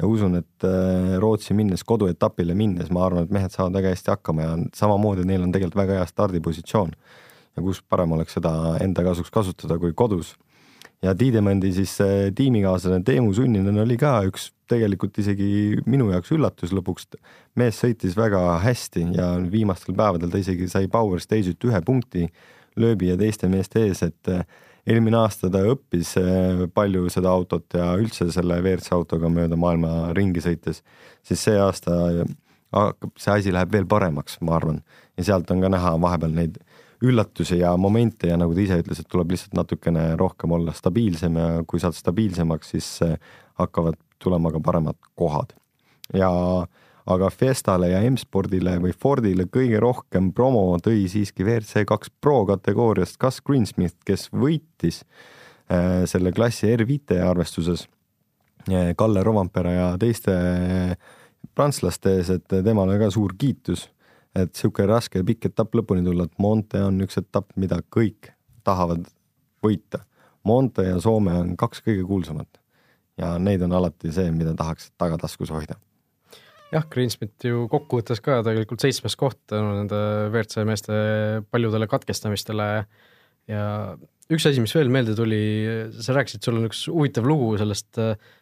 ja 0.00 0.08
usun, 0.08 0.38
et 0.40 0.64
äh, 0.64 1.16
Rootsi 1.20 1.54
minnes, 1.54 1.84
koduetapile 1.84 2.54
minnes, 2.56 2.90
ma 2.94 3.04
arvan, 3.06 3.26
et 3.26 3.34
mehed 3.34 3.52
saavad 3.52 3.76
väga 3.76 3.92
hästi 3.92 4.14
hakkama 4.14 4.46
ja 4.46 4.54
samamoodi 4.76 5.26
neil 5.28 5.44
on 5.44 5.52
tegelikult 5.52 5.82
väga 5.82 5.98
hea 5.98 6.06
stardipositsioon. 6.08 6.94
ja 7.56 7.62
kus 7.62 7.82
parem 7.82 8.12
oleks 8.14 8.36
seda 8.38 8.52
enda 8.80 9.02
kasuks 9.02 9.30
kasutada 9.34 9.78
kui 9.78 9.92
kodus. 9.92 10.36
Ja 11.02 11.14
Tiidemandi 11.14 11.72
siis 11.72 11.96
äh, 12.04 12.30
tiimikaaslane 12.36 13.02
Teemu 13.04 13.34
Sunninen 13.34 13.78
oli 13.82 13.96
ka 14.00 14.18
üks 14.28 14.50
tegelikult 14.70 15.18
isegi 15.18 15.80
minu 15.90 16.10
jaoks 16.12 16.32
üllatus 16.36 16.74
lõpuks. 16.76 17.08
mees 17.56 17.80
sõitis 17.82 18.16
väga 18.16 18.58
hästi 18.62 19.06
ja 19.16 19.32
viimastel 19.52 19.96
päevadel 19.98 20.30
ta 20.30 20.38
isegi 20.38 20.68
sai 20.68 20.88
Power 20.88 21.20
Stage'it 21.20 21.64
ühe 21.64 21.80
punkti 21.82 22.28
lööbi 22.76 23.10
ja 23.10 23.16
teiste 23.18 23.48
meeste 23.48 23.82
ees, 23.86 24.02
et 24.06 24.28
äh, 24.28 24.44
eelmine 24.88 25.18
aasta 25.20 25.50
ta 25.52 25.62
õppis 25.72 26.14
eh, 26.20 26.66
palju 26.74 27.08
seda 27.12 27.32
autot 27.32 27.76
ja 27.76 27.92
üldse 28.00 28.30
selle 28.32 28.60
WRC 28.62 28.94
autoga 28.96 29.30
mööda 29.32 29.58
maailma 29.60 30.12
ringi 30.16 30.42
sõites, 30.44 30.82
siis 31.26 31.42
see 31.44 31.58
aasta 31.60 31.96
hakkab, 32.74 33.12
see 33.18 33.34
asi 33.34 33.54
läheb 33.54 33.72
veel 33.74 33.86
paremaks, 33.90 34.38
ma 34.46 34.56
arvan. 34.58 34.82
ja 35.18 35.26
sealt 35.30 35.50
on 35.50 35.60
ka 35.60 35.72
näha 35.72 35.96
vahepeal 36.00 36.34
neid 36.36 36.58
üllatusi 37.02 37.60
ja 37.60 37.72
momente 37.80 38.28
ja 38.28 38.36
nagu 38.40 38.54
ta 38.54 38.62
ise 38.62 38.80
ütles, 38.82 39.00
et 39.00 39.08
tuleb 39.08 39.32
lihtsalt 39.32 39.56
natukene 39.56 40.12
rohkem 40.20 40.52
olla 40.56 40.74
stabiilsem 40.76 41.38
ja 41.40 41.48
kui 41.68 41.80
saad 41.80 41.96
stabiilsemaks, 41.96 42.74
siis 42.74 42.90
eh, 43.06 43.16
hakkavad 43.60 43.96
tulema 44.20 44.52
ka 44.52 44.60
paremad 44.64 44.98
kohad. 45.16 45.54
ja 46.14 46.30
aga 47.10 47.30
Fiestale 47.32 47.90
ja 47.90 48.00
M-spordile 48.04 48.76
või 48.82 48.92
Fordile 48.92 49.46
kõige 49.50 49.80
rohkem 49.82 50.30
promo 50.36 50.76
tõi 50.82 51.06
siiski 51.10 51.44
WRC 51.46 51.86
kaks 51.88 52.12
Pro 52.20 52.42
kategooriast 52.48 53.18
Gus 53.20 53.40
Greensmith, 53.46 53.96
kes 54.06 54.28
võitis 54.32 55.02
äh, 55.70 56.04
selle 56.10 56.34
klassi 56.36 56.70
R5 56.74 57.16
arvestuses 57.24 57.86
äh, 58.68 58.92
Kalle 58.98 59.24
Rovampere 59.26 59.74
ja 59.74 59.88
teiste 60.00 60.34
prantslaste 61.56 62.18
ees, 62.18 62.30
et 62.36 62.60
temale 62.64 62.98
ka 63.00 63.10
suur 63.12 63.34
kiitus, 63.38 63.88
et 64.36 64.52
niisugune 64.52 64.88
raske 64.90 65.24
pikk 65.26 65.50
etapp 65.50 65.74
lõpuni 65.74 66.04
tulla, 66.06 66.28
et 66.28 66.38
Monte 66.38 66.82
on 66.86 67.00
üks 67.04 67.18
etapp, 67.20 67.50
mida 67.56 67.80
kõik 67.90 68.32
tahavad 68.64 69.08
võita. 69.64 70.04
Monte 70.46 70.86
ja 70.86 70.96
Soome 71.02 71.34
on 71.36 71.54
kaks 71.60 71.82
kõige 71.84 72.06
kuulsamat 72.08 72.60
ja 73.20 73.34
neid 73.42 73.62
on 73.66 73.74
alati 73.76 74.12
see, 74.14 74.30
mida 74.32 74.54
tahaks 74.56 74.92
tagataskus 75.00 75.52
hoida 75.52 75.76
jah, 76.74 76.86
Greensmith 76.90 77.46
ju 77.46 77.66
kokkuvõttes 77.70 78.22
ka 78.24 78.40
tegelikult 78.46 78.82
seitsmes 78.82 79.16
koht 79.18 79.38
tänu 79.50 79.74
nende 79.74 79.98
WRC 80.30 80.64
meeste 80.68 80.94
paljudele 81.50 81.88
katkestamistele 81.90 82.68
ja 83.50 83.64
üks 84.30 84.46
asi, 84.46 84.62
mis 84.62 84.74
veel 84.74 84.90
meelde 84.92 85.14
tuli, 85.18 85.40
sa 86.02 86.14
rääkisid, 86.14 86.42
sul 86.44 86.60
on 86.60 86.68
üks 86.68 86.84
huvitav 86.90 87.26
lugu 87.26 87.50
sellest, 87.60 87.98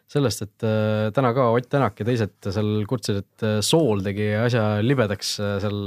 sellest, 0.09 0.45
et 0.45 0.65
äh, 0.67 1.09
täna 1.15 1.33
ka 1.37 1.49
Ott 1.55 1.69
Tänak 1.71 1.99
ja 2.01 2.07
teised 2.07 2.35
seal 2.45 2.71
kurtsid, 2.89 3.23
et 3.23 3.45
äh, 3.45 3.59
sool 3.65 4.03
tegi 4.05 4.29
asja 4.37 4.79
libedaks 4.85 5.35
äh, 5.41 5.57
seal 5.63 5.83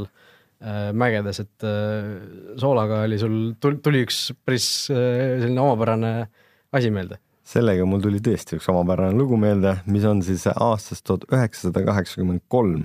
mägedes, 0.94 1.40
et 1.42 1.64
soolaga 2.62 3.00
oli 3.02 3.16
sul, 3.18 3.32
tuli 3.59 4.04
üks 4.04 4.28
päris 4.47 4.66
selline 4.87 5.59
omapärane 5.59 6.12
asi 6.78 6.92
meelde. 6.94 7.18
Sellega 7.42 7.82
mul 7.82 8.04
tuli 8.04 8.21
tõesti 8.23 8.61
üks 8.61 8.68
omapärane 8.71 9.18
lugu 9.18 9.35
meelde, 9.42 9.73
mis 9.90 10.06
on 10.06 10.21
siis 10.23 10.44
aastast 10.52 11.02
tuhat 11.09 11.26
üheksasada 11.35 11.82
kaheksakümmend 11.88 12.44
kolm, 12.47 12.85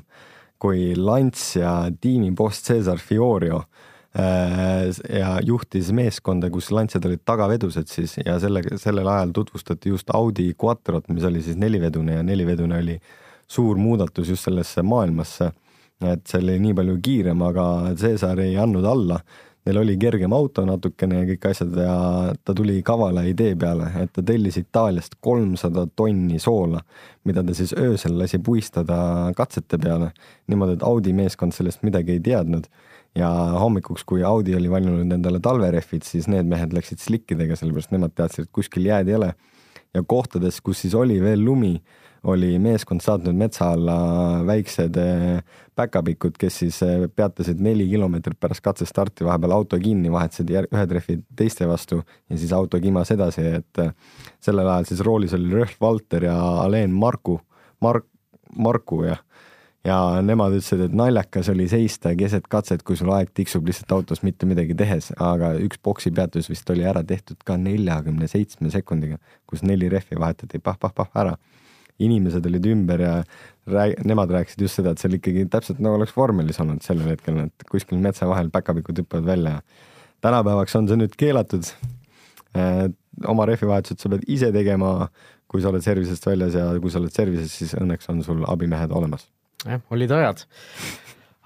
kui 0.58 0.96
Lancia 0.98 1.76
tiimiboss 2.02 2.66
Cesar 2.66 2.98
Fiorio 2.98 3.60
äh, 3.60 3.86
ja 4.16 5.32
juhtis 5.46 5.92
meeskonda, 5.94 6.50
kus 6.50 6.72
Lanciad 6.72 7.06
olid 7.06 7.22
tagavedused 7.28 7.92
siis 7.92 8.16
ja 8.24 8.40
sellega, 8.42 8.78
sellel 8.82 9.08
ajal 9.08 9.34
tutvustati 9.36 9.92
just 9.92 10.10
Audi 10.16 10.54
Quattrot, 10.64 11.10
mis 11.14 11.26
oli 11.28 11.42
siis 11.46 11.58
nelivedune 11.60 12.16
ja 12.18 12.24
nelivedune 12.24 12.80
oli 12.80 13.00
suur 13.48 13.78
muudatus 13.78 14.30
just 14.30 14.48
sellesse 14.48 14.82
maailmasse. 14.82 15.52
et 16.02 16.28
see 16.30 16.38
oli 16.38 16.60
nii 16.62 16.74
palju 16.78 17.00
kiirem, 17.02 17.42
aga 17.42 17.94
Cesar 17.98 18.40
ei 18.40 18.58
andnud 18.62 18.86
alla 18.86 19.18
neil 19.68 19.78
oli 19.82 19.98
kergem 20.00 20.34
auto 20.34 20.64
natukene 20.66 21.22
ja 21.22 21.28
kõik 21.28 21.46
asjad 21.50 21.76
ja 21.82 21.96
ta 22.46 22.56
tuli 22.56 22.80
kavala 22.86 23.26
idee 23.28 23.56
peale, 23.60 23.90
et 24.02 24.14
ta 24.16 24.24
tellis 24.24 24.60
Itaaliast 24.62 25.18
kolmsada 25.24 25.84
tonni 25.96 26.40
soola, 26.40 26.80
mida 27.28 27.44
ta 27.44 27.56
siis 27.58 27.74
öösel 27.76 28.16
lasi 28.20 28.40
puistada 28.40 28.98
katsete 29.36 29.80
peale, 29.82 30.14
niimoodi, 30.48 30.78
et 30.78 30.86
Audi 30.88 31.14
meeskond 31.18 31.56
sellest 31.56 31.84
midagi 31.84 32.16
ei 32.16 32.24
teadnud. 32.24 32.70
Ja 33.18 33.30
hommikuks, 33.58 34.06
kui 34.08 34.24
Audi 34.24 34.56
oli 34.56 34.70
valinud 34.72 35.14
endale 35.14 35.42
talverehvid, 35.44 36.06
siis 36.06 36.28
need 36.32 36.50
mehed 36.50 36.76
läksid 36.76 37.02
slikkidega, 37.02 37.58
sellepärast 37.58 37.94
nemad 37.96 38.14
teadsid, 38.18 38.48
et 38.48 38.54
kuskil 38.54 38.86
jääd 38.90 39.10
ei 39.10 39.18
ole. 39.20 39.34
ja 39.96 40.04
kohtades, 40.04 40.60
kus 40.62 40.84
siis 40.84 40.94
oli 40.96 41.16
veel 41.22 41.42
lumi 41.46 41.78
oli 42.28 42.58
meeskond 42.60 43.02
saatnud 43.02 43.36
metsa 43.38 43.72
alla 43.72 43.96
väiksed 44.46 44.98
eh, 45.00 45.44
päkapikud, 45.76 46.36
kes 46.40 46.60
siis 46.64 46.80
eh, 46.84 47.06
peatasid 47.16 47.62
neli 47.64 47.88
kilomeetrit 47.90 48.40
pärast 48.40 48.64
katsestarti, 48.66 49.26
vahepeal 49.28 49.56
auto 49.56 49.80
kinni, 49.82 50.12
vahetasid 50.12 50.52
ühe 50.66 50.86
trehvi 50.90 51.20
teiste 51.38 51.68
vastu 51.70 52.02
ja 52.02 52.38
siis 52.38 52.54
auto 52.54 52.80
kimas 52.84 53.12
edasi, 53.16 53.46
et 53.62 53.84
eh, 53.84 53.94
sellel 54.44 54.68
ajal 54.68 54.90
siis 54.90 55.04
roolis 55.08 55.36
oli 55.38 55.54
Röhl 55.54 55.78
Valter 55.82 56.28
ja 56.28 56.38
Alen 56.66 56.96
Marku, 56.96 57.40
Mark, 57.82 58.10
Marku 58.58 59.04
ja 59.06 59.18
ja 59.88 60.22
nemad 60.26 60.56
ütlesid, 60.58 60.82
et 60.88 60.96
naljakas 60.98 61.50
oli 61.54 61.68
seista 61.72 62.12
keset 62.18 62.48
katset, 62.52 62.84
kui 62.88 62.98
sul 63.00 63.12
aeg 63.16 63.32
tiksub 63.38 63.68
lihtsalt 63.68 63.94
autos 63.96 64.24
mitte 64.26 64.48
midagi 64.50 64.76
tehes, 64.78 65.12
aga 65.24 65.54
üks 65.64 65.80
boksi 65.84 66.12
peatus 66.16 66.50
vist 66.52 66.70
oli 66.74 66.86
ära 66.88 67.04
tehtud 67.08 67.40
ka 67.48 67.58
neljakümne 67.62 68.28
seitsme 68.32 68.72
sekundiga, 68.74 69.20
kus 69.50 69.64
neli 69.68 69.90
rehvi 69.92 70.20
vahetati 70.20 70.64
pah-pah-pah 70.64 71.24
ära. 71.24 71.38
inimesed 71.98 72.46
olid 72.46 72.66
ümber 72.70 73.02
ja 73.02 73.14
rääg-, 73.66 74.04
nemad 74.06 74.30
rääkisid 74.30 74.60
just 74.62 74.78
seda, 74.78 74.92
et 74.92 75.02
see 75.02 75.08
oli 75.10 75.18
ikkagi 75.18 75.48
täpselt 75.50 75.80
nagu 75.82 75.98
oleks 75.98 76.12
vormelis 76.14 76.60
olnud 76.62 76.84
sellel 76.86 77.10
hetkel, 77.10 77.40
et 77.48 77.66
kuskil 77.72 77.98
metsa 77.98 78.28
vahel 78.30 78.52
päkapikud 78.54 79.02
hüppavad 79.02 79.26
välja. 79.26 79.62
tänapäevaks 80.22 80.76
on 80.76 80.88
see 80.88 81.00
nüüd 81.00 81.16
keelatud. 81.18 81.72
oma 83.28 83.46
rehvivahetused 83.46 84.00
sa 84.00 84.10
pead 84.10 84.24
ise 84.28 84.52
tegema, 84.52 85.10
kui 85.48 85.62
sa 85.62 85.72
oled 85.72 85.82
servisest 85.82 86.26
väljas 86.26 86.54
ja 86.54 86.70
kui 86.82 86.92
sa 86.92 87.00
oled 87.00 87.14
servises, 87.14 87.58
siis 87.58 87.74
õnneks 87.74 88.10
on 88.14 88.22
sul 88.24 88.46
abimehed 88.46 88.92
olemas 88.92 89.26
jah, 89.66 89.82
olid 89.94 90.12
ajad. 90.12 90.44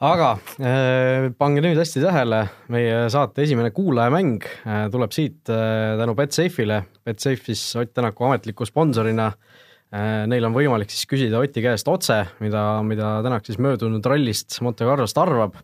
aga 0.01 0.30
äh, 0.58 1.30
pange 1.38 1.62
nüüd 1.63 1.77
hästi 1.80 2.01
tähele, 2.03 2.41
meie 2.74 3.06
saate 3.13 3.46
esimene 3.46 3.72
kuulajamäng 3.75 4.41
äh, 4.41 4.86
tuleb 4.94 5.13
siit 5.15 5.51
äh, 5.53 5.96
tänu 6.01 6.15
Betsafe'ile. 6.18 6.82
Betsafe'is 7.06 7.63
Ott 7.80 7.94
Tänaku 7.94 8.30
ametliku 8.30 8.68
sponsorina 8.68 9.32
neil 9.91 10.46
on 10.48 10.53
võimalik 10.56 10.88
siis 10.88 11.03
küsida 11.03 11.41
Oti 11.44 11.60
käest 11.60 11.89
otse, 11.91 12.22
mida, 12.39 12.62
mida 12.88 13.18
Tänak 13.25 13.44
siis 13.44 13.58
möödunud 13.60 14.06
rallist 14.08 14.56
Monte 14.63 14.88
Carlost 14.88 15.18
arvab. 15.20 15.58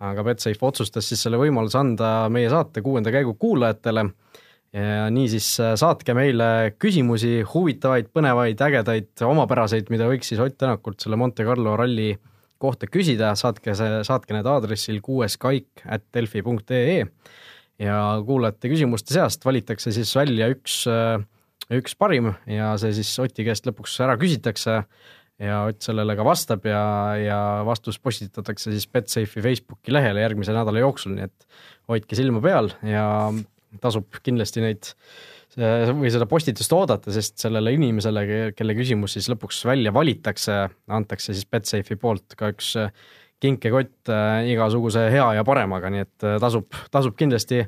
aga 0.00 0.22
Betsafe 0.24 0.64
otsustas 0.64 1.04
siis 1.10 1.20
selle 1.20 1.36
võimaluse 1.36 1.76
anda 1.76 2.30
meie 2.32 2.48
saate 2.48 2.80
kuuenda 2.80 3.12
käigu 3.12 3.34
kuulajatele 3.36 4.06
ja 4.74 5.08
niisiis 5.10 5.48
äh, 5.62 5.74
saatke 5.78 6.14
meile 6.14 6.72
küsimusi, 6.78 7.40
huvitavaid, 7.54 8.10
põnevaid, 8.14 8.60
ägedaid, 8.62 9.12
omapäraseid, 9.26 9.90
mida 9.90 10.06
võiks 10.10 10.30
siis 10.30 10.42
Ott 10.42 10.58
Tänakult 10.60 11.02
selle 11.02 11.18
Monte 11.18 11.46
Carlo 11.46 11.74
ralli 11.78 12.12
kohta 12.60 12.86
küsida, 12.90 13.32
saatke 13.38 13.74
see, 13.76 14.00
saatke 14.06 14.36
need 14.36 14.46
aadressil 14.46 15.00
kuueskaik 15.02 15.86
at 15.88 16.04
delfi 16.14 16.44
punkt 16.46 16.70
ee. 16.76 17.04
Ja 17.80 17.96
kuulajate 18.26 18.68
küsimuste 18.68 19.14
seast 19.16 19.44
valitakse 19.46 19.92
siis 19.96 20.12
välja 20.14 20.50
üks, 20.52 20.82
äh, 20.90 21.16
üks 21.72 21.96
parim 21.98 22.34
ja 22.46 22.74
see 22.78 22.92
siis 23.00 23.14
Oti 23.22 23.46
käest 23.46 23.66
lõpuks 23.66 23.96
ära 24.04 24.18
küsitakse 24.20 24.82
ja 25.40 25.62
Ott 25.64 25.80
sellele 25.82 26.14
ka 26.18 26.26
vastab 26.26 26.66
ja, 26.68 26.82
ja 27.16 27.38
vastus 27.66 27.98
postitatakse 27.98 28.70
siis 28.74 28.84
Betsafe'i 28.86 29.42
Facebooki 29.42 29.94
lehele 29.96 30.20
järgmise 30.22 30.54
nädala 30.54 30.84
jooksul, 30.84 31.16
nii 31.16 31.30
et 31.30 31.48
hoidke 31.88 32.18
silma 32.18 32.44
peal 32.44 32.68
ja 32.84 33.06
tasub 33.78 34.18
kindlasti 34.24 34.64
neid 34.64 34.90
või 35.58 36.10
seda 36.12 36.28
postitust 36.30 36.72
oodata, 36.72 37.10
sest 37.14 37.40
sellele 37.42 37.72
inimesele, 37.74 38.52
kelle 38.54 38.74
küsimus 38.78 39.16
siis 39.16 39.26
lõpuks 39.32 39.64
välja 39.66 39.92
valitakse, 39.92 40.62
antakse 40.94 41.34
siis 41.34 41.48
Betsafe'i 41.50 41.98
poolt 41.98 42.36
ka 42.38 42.52
üks 42.52 42.76
äh, 42.78 42.92
kinkekott 43.42 44.12
äh, 44.12 44.46
igasuguse 44.52 45.08
hea 45.10 45.26
ja 45.34 45.44
paremaga, 45.46 45.90
nii 45.90 46.04
et 46.06 46.26
äh, 46.26 46.38
tasub, 46.42 46.70
tasub 46.94 47.16
kindlasti 47.18 47.64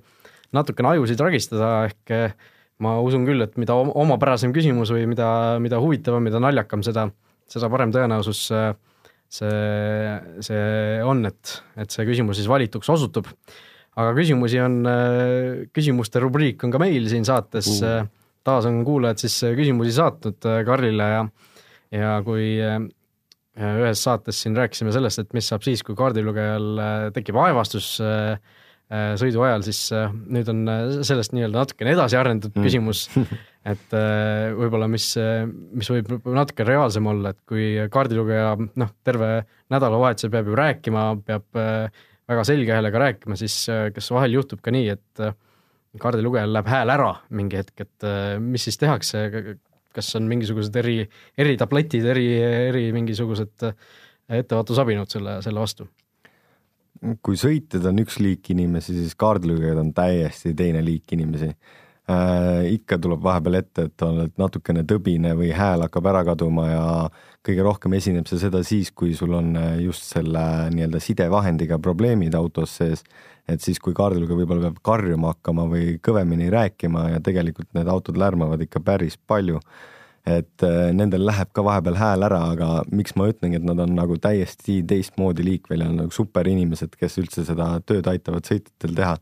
natukene 0.55 0.93
ajusid 0.95 1.21
ragistada, 1.25 1.73
ehk 1.89 2.37
ma 2.83 2.97
usun 3.03 3.27
küll, 3.27 3.43
et 3.43 3.59
mida 3.59 3.75
omapärasem 3.75 4.53
küsimus 4.55 4.93
või 4.95 5.07
mida, 5.11 5.59
mida 5.63 5.81
huvitavam, 5.83 6.23
mida 6.23 6.39
naljakam, 6.43 6.83
seda, 6.87 7.09
seda 7.51 7.71
parem 7.73 7.93
tõenäosus 7.95 8.45
see, 9.33 9.53
see 10.45 10.65
on, 11.07 11.25
et, 11.31 11.55
et 11.81 11.95
see 11.95 12.07
küsimus 12.07 12.39
siis 12.39 12.51
valituks 12.51 12.91
osutub 12.93 13.31
aga 14.01 14.15
küsimusi 14.17 14.61
on, 14.63 14.81
äh, 14.89 15.69
küsimuste 15.75 16.23
rubriik 16.23 16.63
on 16.65 16.73
ka 16.73 16.81
meil 16.83 17.09
siin 17.11 17.27
saates 17.29 17.69
uh., 17.83 18.03
taas 18.43 18.67
on 18.67 18.81
kuulajad 18.87 19.23
siis 19.23 19.37
äh, 19.47 19.57
küsimusi 19.59 19.95
saatnud 19.99 20.49
Karlile 20.67 21.09
ja 21.13 21.23
ja 21.93 22.17
kui 22.25 22.57
ühes 23.53 24.01
saates 24.01 24.39
siin 24.41 24.55
rääkisime 24.57 24.95
sellest, 24.95 25.21
et 25.21 25.35
mis 25.37 25.45
saab 25.51 25.61
siis, 25.61 25.83
kui 25.85 25.93
kaardilugejal 25.93 27.11
tekib 27.13 27.37
aevastus 27.37 27.99
sõidu 29.21 29.43
ajal, 29.45 29.65
siis 29.67 29.81
nüüd 29.93 30.49
on 30.49 30.63
sellest 31.05 31.35
nii-öelda 31.37 31.61
natukene 31.61 31.93
edasi 31.93 32.17
arendatud 32.17 32.57
mm. 32.57 32.65
küsimus, 32.65 33.03
et 33.75 33.93
võib-olla 34.57 34.89
mis, 34.89 35.05
mis 35.77 35.93
võib 35.93 36.09
natuke 36.33 36.65
reaalsem 36.65 37.11
olla, 37.13 37.35
et 37.35 37.43
kui 37.45 37.67
kaardilugeja 37.93 38.55
noh, 38.57 38.97
terve 39.05 39.35
nädalavahetuse 39.73 40.33
peab 40.33 40.49
ju 40.49 40.57
rääkima, 40.57 41.05
peab 41.29 41.61
äh, 41.61 42.03
väga 42.31 42.45
selge 42.47 42.75
häälega 42.75 43.03
rääkima, 43.07 43.39
siis 43.39 43.57
äh, 43.73 43.89
kas 43.95 44.11
vahel 44.15 44.39
juhtub 44.39 44.63
ka 44.65 44.75
nii, 44.75 44.93
et 44.95 45.23
äh, 45.25 45.35
kaardilugejal 46.03 46.55
läheb 46.55 46.71
hääl 46.73 46.95
ära 46.95 47.11
mingi 47.35 47.59
hetk, 47.61 47.85
et 47.85 48.07
äh, 48.09 48.37
mis 48.43 48.69
siis 48.69 48.79
tehakse, 48.81 49.27
kas 49.93 50.13
on 50.19 50.29
mingisugused 50.31 50.77
eri, 50.81 51.03
eritabletid, 51.39 52.07
eri, 52.15 52.29
eri 52.69 52.87
mingisugused 52.97 53.67
ettevaatusabinõud 54.33 55.13
selle, 55.13 55.41
selle 55.45 55.65
vastu? 55.65 55.89
kui 57.27 57.35
sõitjad 57.35 57.83
on 57.91 57.99
üks 57.99 58.21
liik 58.23 58.47
inimesi, 58.55 58.95
siis 58.95 59.17
kaardilugejad 59.19 59.81
on 59.81 59.89
täiesti 59.97 60.53
teine 60.55 60.85
liik 60.87 61.11
inimesi 61.17 61.49
äh,. 62.13 62.73
ikka 62.77 62.99
tuleb 63.03 63.23
vahepeal 63.25 63.59
ette, 63.61 63.89
et 63.89 64.07
oled 64.07 64.33
natukene 64.41 64.85
tõbine 64.89 65.35
või 65.39 65.53
hääl 65.57 65.87
hakkab 65.87 66.09
ära 66.13 66.25
kaduma 66.29 66.67
ja 66.69 66.87
kõige 67.47 67.65
rohkem 67.67 67.97
esineb 67.99 68.29
see 68.31 68.41
seda 68.43 68.63
siis, 68.67 68.93
kui 68.95 69.17
sul 69.19 69.35
on 69.39 69.55
äh, 69.59 69.77
just 69.83 70.07
selle 70.15 70.43
nii-öelda 70.75 71.01
sidevahendiga 71.03 71.79
probleemid 71.83 72.35
autos 72.39 72.77
sees. 72.79 73.05
et 73.51 73.61
siis, 73.61 73.81
kui 73.83 73.95
kaardilugeja 73.95 74.39
võib-olla 74.39 74.69
peab 74.69 74.77
karjuma 74.87 75.33
hakkama 75.33 75.65
või 75.67 75.97
kõvemini 75.99 76.47
rääkima 76.53 77.09
ja 77.17 77.21
tegelikult 77.21 77.73
need 77.75 77.89
autod 77.91 78.21
lärmavad 78.21 78.61
ikka 78.63 78.81
päris 78.81 79.19
palju. 79.27 79.59
et 80.27 80.63
äh, 80.63 80.93
nendel 80.95 81.27
läheb 81.27 81.51
ka 81.53 81.65
vahepeal 81.67 81.99
hääl 81.99 82.23
ära, 82.29 82.45
aga 82.55 82.69
miks 82.93 83.17
ma 83.19 83.27
ütlengi, 83.33 83.59
et 83.59 83.67
nad 83.67 83.81
on 83.83 83.97
nagu 83.97 84.19
täiesti 84.23 84.83
teistmoodi 84.87 85.43
liik 85.43 85.67
veel 85.71 85.83
ja 85.83 85.89
nagu 85.91 86.15
superinimesed, 86.15 86.95
kes 86.95 87.19
üldse 87.19 87.45
seda 87.49 87.75
tööd 87.87 88.07
aitavad 88.07 88.47
sõitjatel 88.47 88.95
teha 89.01 89.17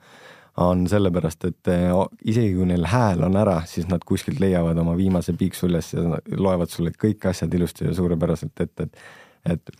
on 0.61 0.87
sellepärast, 0.91 1.45
et 1.49 1.71
eh, 1.73 1.91
isegi 2.29 2.55
kui 2.57 2.67
neil 2.69 2.85
hääl 2.89 3.25
on 3.27 3.37
ära, 3.41 3.61
siis 3.69 3.89
nad 3.89 4.05
kuskilt 4.07 4.41
leiavad 4.43 4.79
oma 4.83 4.97
viimase 4.99 5.33
piiksu 5.39 5.69
üles 5.71 5.93
ja 5.95 6.19
loevad 6.37 6.73
sulle 6.73 6.93
kõik 6.97 7.29
asjad 7.31 7.55
ilusti 7.57 7.89
ja 7.89 7.95
suurepäraselt 7.97 8.67
ette, 8.67 8.89
et 8.89 9.05
et 9.49 9.71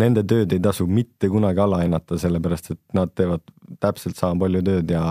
nende 0.00 0.22
tööd 0.24 0.52
ei 0.54 0.62
tasu 0.62 0.86
mitte 0.88 1.28
kunagi 1.28 1.60
alahinnata, 1.60 2.16
sellepärast 2.20 2.70
et 2.72 2.80
nad 2.96 3.10
teevad 3.14 3.42
täpselt 3.82 4.16
sama 4.16 4.38
palju 4.46 4.62
tööd 4.64 4.90
ja 4.94 5.02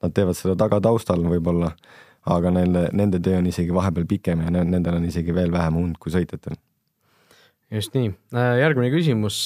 nad 0.00 0.14
teevad 0.16 0.38
seda 0.38 0.54
tagataustal 0.56 1.26
võib-olla, 1.28 1.74
aga 2.30 2.52
nende, 2.54 2.86
nende 2.96 3.20
töö 3.20 3.40
on 3.40 3.50
isegi 3.50 3.74
vahepeal 3.74 4.06
pikem 4.08 4.44
ja 4.46 4.52
nendel 4.54 4.96
on 4.96 5.04
isegi 5.08 5.34
veel 5.36 5.52
vähem 5.52 5.76
und 5.80 6.00
kui 6.00 6.14
sõitjatel. 6.14 6.56
just 7.70 7.94
nii, 7.94 8.14
järgmine 8.32 8.90
küsimus 8.94 9.44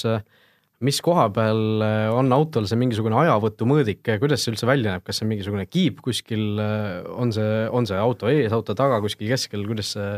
mis 0.83 0.99
koha 1.03 1.27
peal 1.33 1.83
äh, 1.83 2.07
on 2.11 2.31
autol 2.35 2.67
see 2.67 2.79
mingisugune 2.79 3.15
ajavõtumõõdik, 3.21 4.01
kuidas 4.19 4.43
see 4.43 4.53
üldse 4.53 4.67
välja 4.67 4.95
näeb, 4.95 5.05
kas 5.05 5.19
see 5.19 5.27
on 5.27 5.31
mingisugune 5.31 5.65
kiip 5.69 6.01
kuskil, 6.03 6.59
äh, 6.59 7.05
on 7.15 7.31
see, 7.35 7.63
on 7.71 7.87
see 7.87 7.99
auto 7.99 8.31
ees, 8.31 8.51
auto 8.55 8.75
taga, 8.77 8.99
kuskil 9.03 9.31
keskel, 9.31 9.63
kuidas 9.69 9.93
see, 9.95 10.11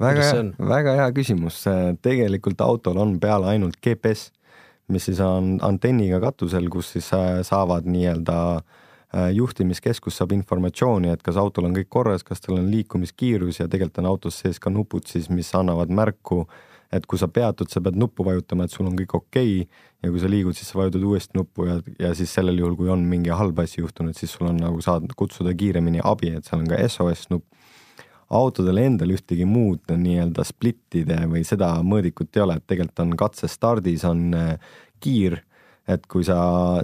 väga 0.00 0.28
hea, 0.28 0.44
väga 0.74 0.96
hea 1.00 1.08
küsimus, 1.16 1.62
tegelikult 2.04 2.60
autol 2.64 3.00
on 3.00 3.16
peal 3.22 3.48
ainult 3.48 3.80
GPS, 3.84 4.28
mis 4.92 5.08
siis 5.08 5.22
on 5.24 5.56
antenniga 5.64 6.20
katusel, 6.20 6.68
kus 6.72 6.92
siis 6.96 7.08
äh, 7.16 7.40
saavad 7.46 7.88
nii-öelda 7.88 8.38
juhtimiskeskus 9.12 10.16
saab 10.16 10.30
informatsiooni, 10.32 11.10
et 11.12 11.20
kas 11.20 11.36
autol 11.36 11.66
on 11.68 11.74
kõik 11.76 11.90
korras, 11.92 12.22
kas 12.24 12.40
tal 12.40 12.56
on 12.56 12.70
liikumiskiirus 12.72 13.58
ja 13.58 13.66
tegelikult 13.68 14.00
on 14.00 14.06
autos 14.08 14.38
sees 14.40 14.56
ka 14.56 14.72
nupud 14.72 15.04
siis, 15.04 15.26
mis 15.28 15.50
annavad 15.52 15.92
märku 15.92 16.38
äh, 16.46 16.54
et 16.92 17.06
kui 17.08 17.20
sa 17.20 17.28
peatud, 17.32 17.70
sa 17.72 17.80
pead 17.84 17.96
nuppu 17.98 18.24
vajutama, 18.26 18.66
et 18.66 18.74
sul 18.74 18.88
on 18.88 18.96
kõik 18.98 19.14
okei 19.16 19.62
okay, 19.62 19.82
ja 20.02 20.10
kui 20.10 20.20
sa 20.22 20.30
liigud, 20.30 20.56
siis 20.56 20.72
sa 20.72 20.80
vajutad 20.80 21.04
uuesti 21.08 21.38
nuppu 21.38 21.68
ja, 21.68 21.78
ja 22.00 22.12
siis 22.18 22.32
sellel 22.34 22.58
juhul, 22.60 22.76
kui 22.78 22.90
on 22.92 23.04
mingi 23.08 23.32
halb 23.32 23.62
asi 23.62 23.80
juhtunud, 23.80 24.16
siis 24.18 24.34
sul 24.36 24.50
on 24.50 24.60
nagu 24.60 24.82
saad 24.84 25.06
kutsuda 25.16 25.54
kiiremini 25.56 26.02
abi, 26.04 26.34
et 26.36 26.48
seal 26.48 26.62
on 26.62 26.68
ka 26.70 26.80
SOS 26.88 27.28
nupp. 27.32 27.48
autodel 28.32 28.78
endal 28.80 29.10
ühtegi 29.12 29.44
muud 29.44 29.90
nii-öelda 29.92 30.44
splittide 30.48 31.18
või 31.28 31.42
seda 31.44 31.74
mõõdikut 31.84 32.36
ei 32.36 32.44
ole, 32.46 32.54
et 32.56 32.64
tegelikult 32.66 33.02
on 33.04 33.16
katsestardis 33.20 34.06
on 34.08 34.22
äh, 34.34 34.54
kiir, 35.04 35.42
et 35.88 36.06
kui 36.06 36.24
sa, 36.24 36.38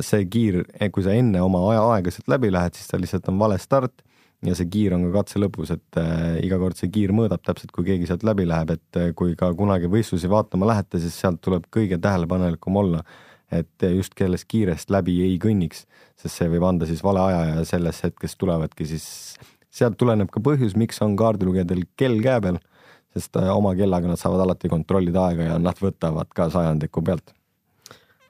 see 0.04 0.26
kiir, 0.28 0.64
kui 0.92 1.06
sa 1.06 1.14
enne 1.16 1.40
oma 1.40 1.62
aja 1.70 1.86
aeglaselt 1.94 2.28
läbi 2.28 2.50
lähed, 2.52 2.76
siis 2.76 2.90
ta 2.90 3.00
lihtsalt 3.00 3.30
on 3.32 3.40
vale 3.40 3.56
start 3.62 4.04
ja 4.46 4.54
see 4.54 4.68
kiir 4.70 4.94
on 4.94 5.08
ka 5.08 5.20
katse 5.20 5.40
lõpus, 5.42 5.72
et 5.74 5.98
äh, 5.98 6.38
iga 6.46 6.58
kord 6.60 6.78
see 6.78 6.90
kiir 6.94 7.12
mõõdab 7.16 7.42
täpselt, 7.46 7.72
kui 7.74 7.86
keegi 7.88 8.06
sealt 8.10 8.26
läbi 8.26 8.46
läheb, 8.46 8.70
et 8.76 9.00
äh, 9.00 9.10
kui 9.18 9.34
ka 9.38 9.50
kunagi 9.58 9.90
võistlusi 9.90 10.30
vaatama 10.30 10.68
lähete, 10.70 11.00
siis 11.02 11.16
sealt 11.18 11.40
tuleb 11.44 11.66
kõige 11.74 11.98
tähelepanelikum 12.02 12.78
olla, 12.78 13.02
et 13.50 13.86
just 13.96 14.14
kellest 14.14 14.46
kiirest 14.50 14.92
läbi 14.94 15.16
ei 15.24 15.38
kõnniks, 15.42 15.86
sest 16.20 16.36
see 16.36 16.50
võib 16.52 16.66
anda 16.68 16.86
siis 16.86 17.02
vale 17.02 17.24
aja 17.24 17.44
ja 17.48 17.64
sellest 17.66 18.04
hetkest 18.06 18.38
tulevadki 18.38 18.86
siis, 18.86 19.08
sealt 19.74 19.98
tuleneb 19.98 20.30
ka 20.30 20.42
põhjus, 20.44 20.76
miks 20.78 21.00
on 21.02 21.16
kaardilugejadel 21.18 21.86
kell 21.98 22.20
käe 22.22 22.44
peal, 22.44 22.60
sest 23.16 23.40
äh, 23.40 23.50
oma 23.54 23.74
kellaga 23.78 24.12
nad 24.12 24.20
saavad 24.20 24.46
alati 24.46 24.70
kontrollida 24.70 25.30
aega 25.30 25.50
ja 25.50 25.58
nad 25.62 25.82
võtavad 25.82 26.30
ka 26.36 26.50
sajandiku 26.54 27.02
pealt 27.02 27.34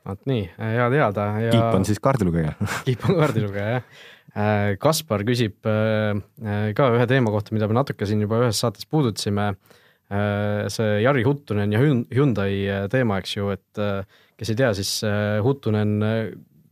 vot 0.08 0.22
nii, 0.30 0.44
hea 0.58 0.92
teada 0.94 1.26
ja. 1.44 1.50
kiip 1.52 1.80
on 1.80 1.88
siis 1.88 2.00
kaardilugeja 2.02 2.54
kiip 2.86 3.04
on 3.08 3.20
kaardilugeja, 3.20 3.78
jah 3.78 4.06
Äh, 4.38 4.76
Kaspar 4.78 5.24
küsib 5.26 5.66
äh, 5.66 6.12
äh, 6.44 6.70
ka 6.76 6.90
ühe 6.94 7.06
teema 7.08 7.32
kohta, 7.32 7.54
mida 7.56 7.66
me 7.66 7.74
natuke 7.78 8.06
siin 8.06 8.20
juba 8.22 8.42
ühes 8.44 8.60
saates 8.60 8.88
puudutasime. 8.88 9.54
see 10.72 10.92
Jari 11.04 11.20
Huttunen 11.20 11.72
ja 11.74 11.80
Hyundai 11.82 12.86
teema, 12.88 13.18
eks 13.20 13.34
ju, 13.34 13.50
et 13.52 13.80
kes 14.40 14.52
ei 14.54 14.56
tea, 14.56 14.70
siis 14.72 15.02
Huttunen 15.44 15.90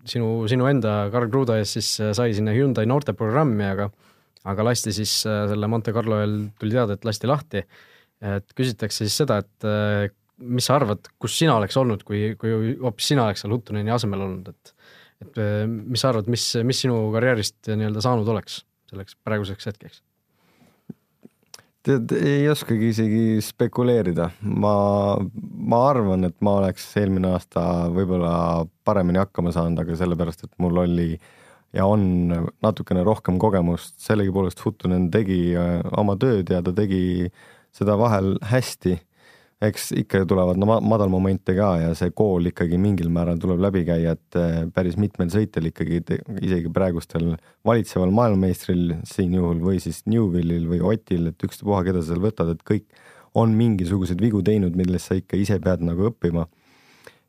sinu, 0.09 0.47
sinu 0.49 0.65
enda 0.71 1.11
Karl 1.13 1.29
Kruda 1.29 1.59
ees 1.61 1.75
siis 1.77 1.91
sai 2.17 2.33
sinna 2.33 2.55
Hyundai 2.57 2.87
noorteprogrammi, 2.89 3.67
aga 3.75 3.91
aga 4.49 4.67
lasti 4.71 4.95
siis 4.97 5.13
selle 5.27 5.69
Monte 5.69 5.93
Carlo 5.93 6.17
ajal 6.17 6.39
tuli 6.57 6.73
teada, 6.79 6.97
et 6.97 7.05
lasti 7.05 7.29
lahti. 7.29 7.63
et 8.25 8.57
küsitakse 8.57 9.05
siis 9.05 9.21
seda, 9.21 9.43
et 9.45 9.69
mis 10.37 10.69
sa 10.69 10.77
arvad, 10.77 11.09
kus 11.23 11.39
sina 11.39 11.57
oleks 11.57 11.77
olnud, 11.81 12.03
kui, 12.07 12.35
kui 12.41 12.75
hoopis 12.81 13.13
sina 13.13 13.25
oleks 13.25 13.45
seal 13.45 13.55
Huttuneni 13.57 13.93
asemel 13.95 14.27
olnud, 14.29 14.53
et 14.53 14.75
et 15.25 15.39
mis 15.65 16.03
sa 16.03 16.11
arvad, 16.11 16.27
mis, 16.29 16.43
mis 16.69 16.83
sinu 16.85 16.99
karjäärist 17.15 17.71
nii-öelda 17.73 18.03
saanud 18.05 18.29
oleks 18.29 18.59
selleks 18.91 19.17
praeguseks 19.25 19.71
hetkeks? 19.71 20.03
tead, 21.87 22.13
ei 22.19 22.49
oskagi 22.51 22.91
isegi 22.91 23.23
spekuleerida, 23.47 24.29
ma, 24.43 24.75
ma 25.71 25.81
arvan, 25.89 26.27
et 26.29 26.37
ma 26.45 26.57
oleks 26.61 26.89
eelmine 26.99 27.31
aasta 27.31 27.63
võib-olla 27.95 28.33
paremini 28.87 29.21
hakkama 29.23 29.53
saanud, 29.55 29.79
aga 29.83 29.99
sellepärast, 29.99 30.47
et 30.47 30.55
mul 30.63 30.83
oli 30.83 31.13
ja 31.77 31.87
on 31.87 32.33
natukene 32.65 33.05
rohkem 33.07 33.39
kogemust, 33.43 33.95
sellegipoolest 34.03 34.63
Huttunen 34.65 35.11
tegi 35.15 35.41
äh, 35.59 35.79
oma 35.99 36.17
tööd 36.21 36.51
ja 36.51 36.63
ta 36.65 36.75
tegi 36.75 37.31
seda 37.77 37.97
vahel 38.01 38.35
hästi 38.51 38.97
eks 39.63 39.89
ikka 39.97 40.27
tulevad 40.29 40.59
no 40.61 40.69
madalmomente 40.85 41.55
ka 41.57 41.69
ja 41.81 41.93
see 41.97 42.13
kool 42.17 42.51
ikkagi 42.51 42.77
mingil 42.81 43.09
määral 43.13 43.39
tuleb 43.41 43.63
läbi 43.65 43.87
käia, 43.89 44.13
et 44.13 44.37
eh, 44.37 44.59
päris 44.75 44.99
mitmel 45.01 45.31
sõitjal 45.33 45.71
ikkagi, 45.71 46.03
isegi 46.45 46.73
praegustel 46.73 47.33
valitseval 47.65 48.13
maailmameistril 48.19 48.99
siin 49.09 49.39
juhul 49.39 49.63
või 49.65 49.81
siis 49.81 50.03
Newvillil 50.11 50.69
või 50.69 50.83
Otil, 50.85 51.31
et 51.33 51.49
ükstapuha, 51.49 51.87
keda 51.89 52.05
sa 52.05 52.13
seal 52.13 52.21
võtad, 52.27 52.53
et 52.53 52.61
kõik 52.69 52.85
on 53.37 53.57
mingisuguseid 53.57 54.21
vigu 54.21 54.43
teinud, 54.45 54.77
millest 54.77 55.09
sa 55.09 55.17
ikka 55.17 55.41
ise 55.41 55.59
pead 55.61 55.83
nagu 55.85 56.11
õppima. 56.11 56.47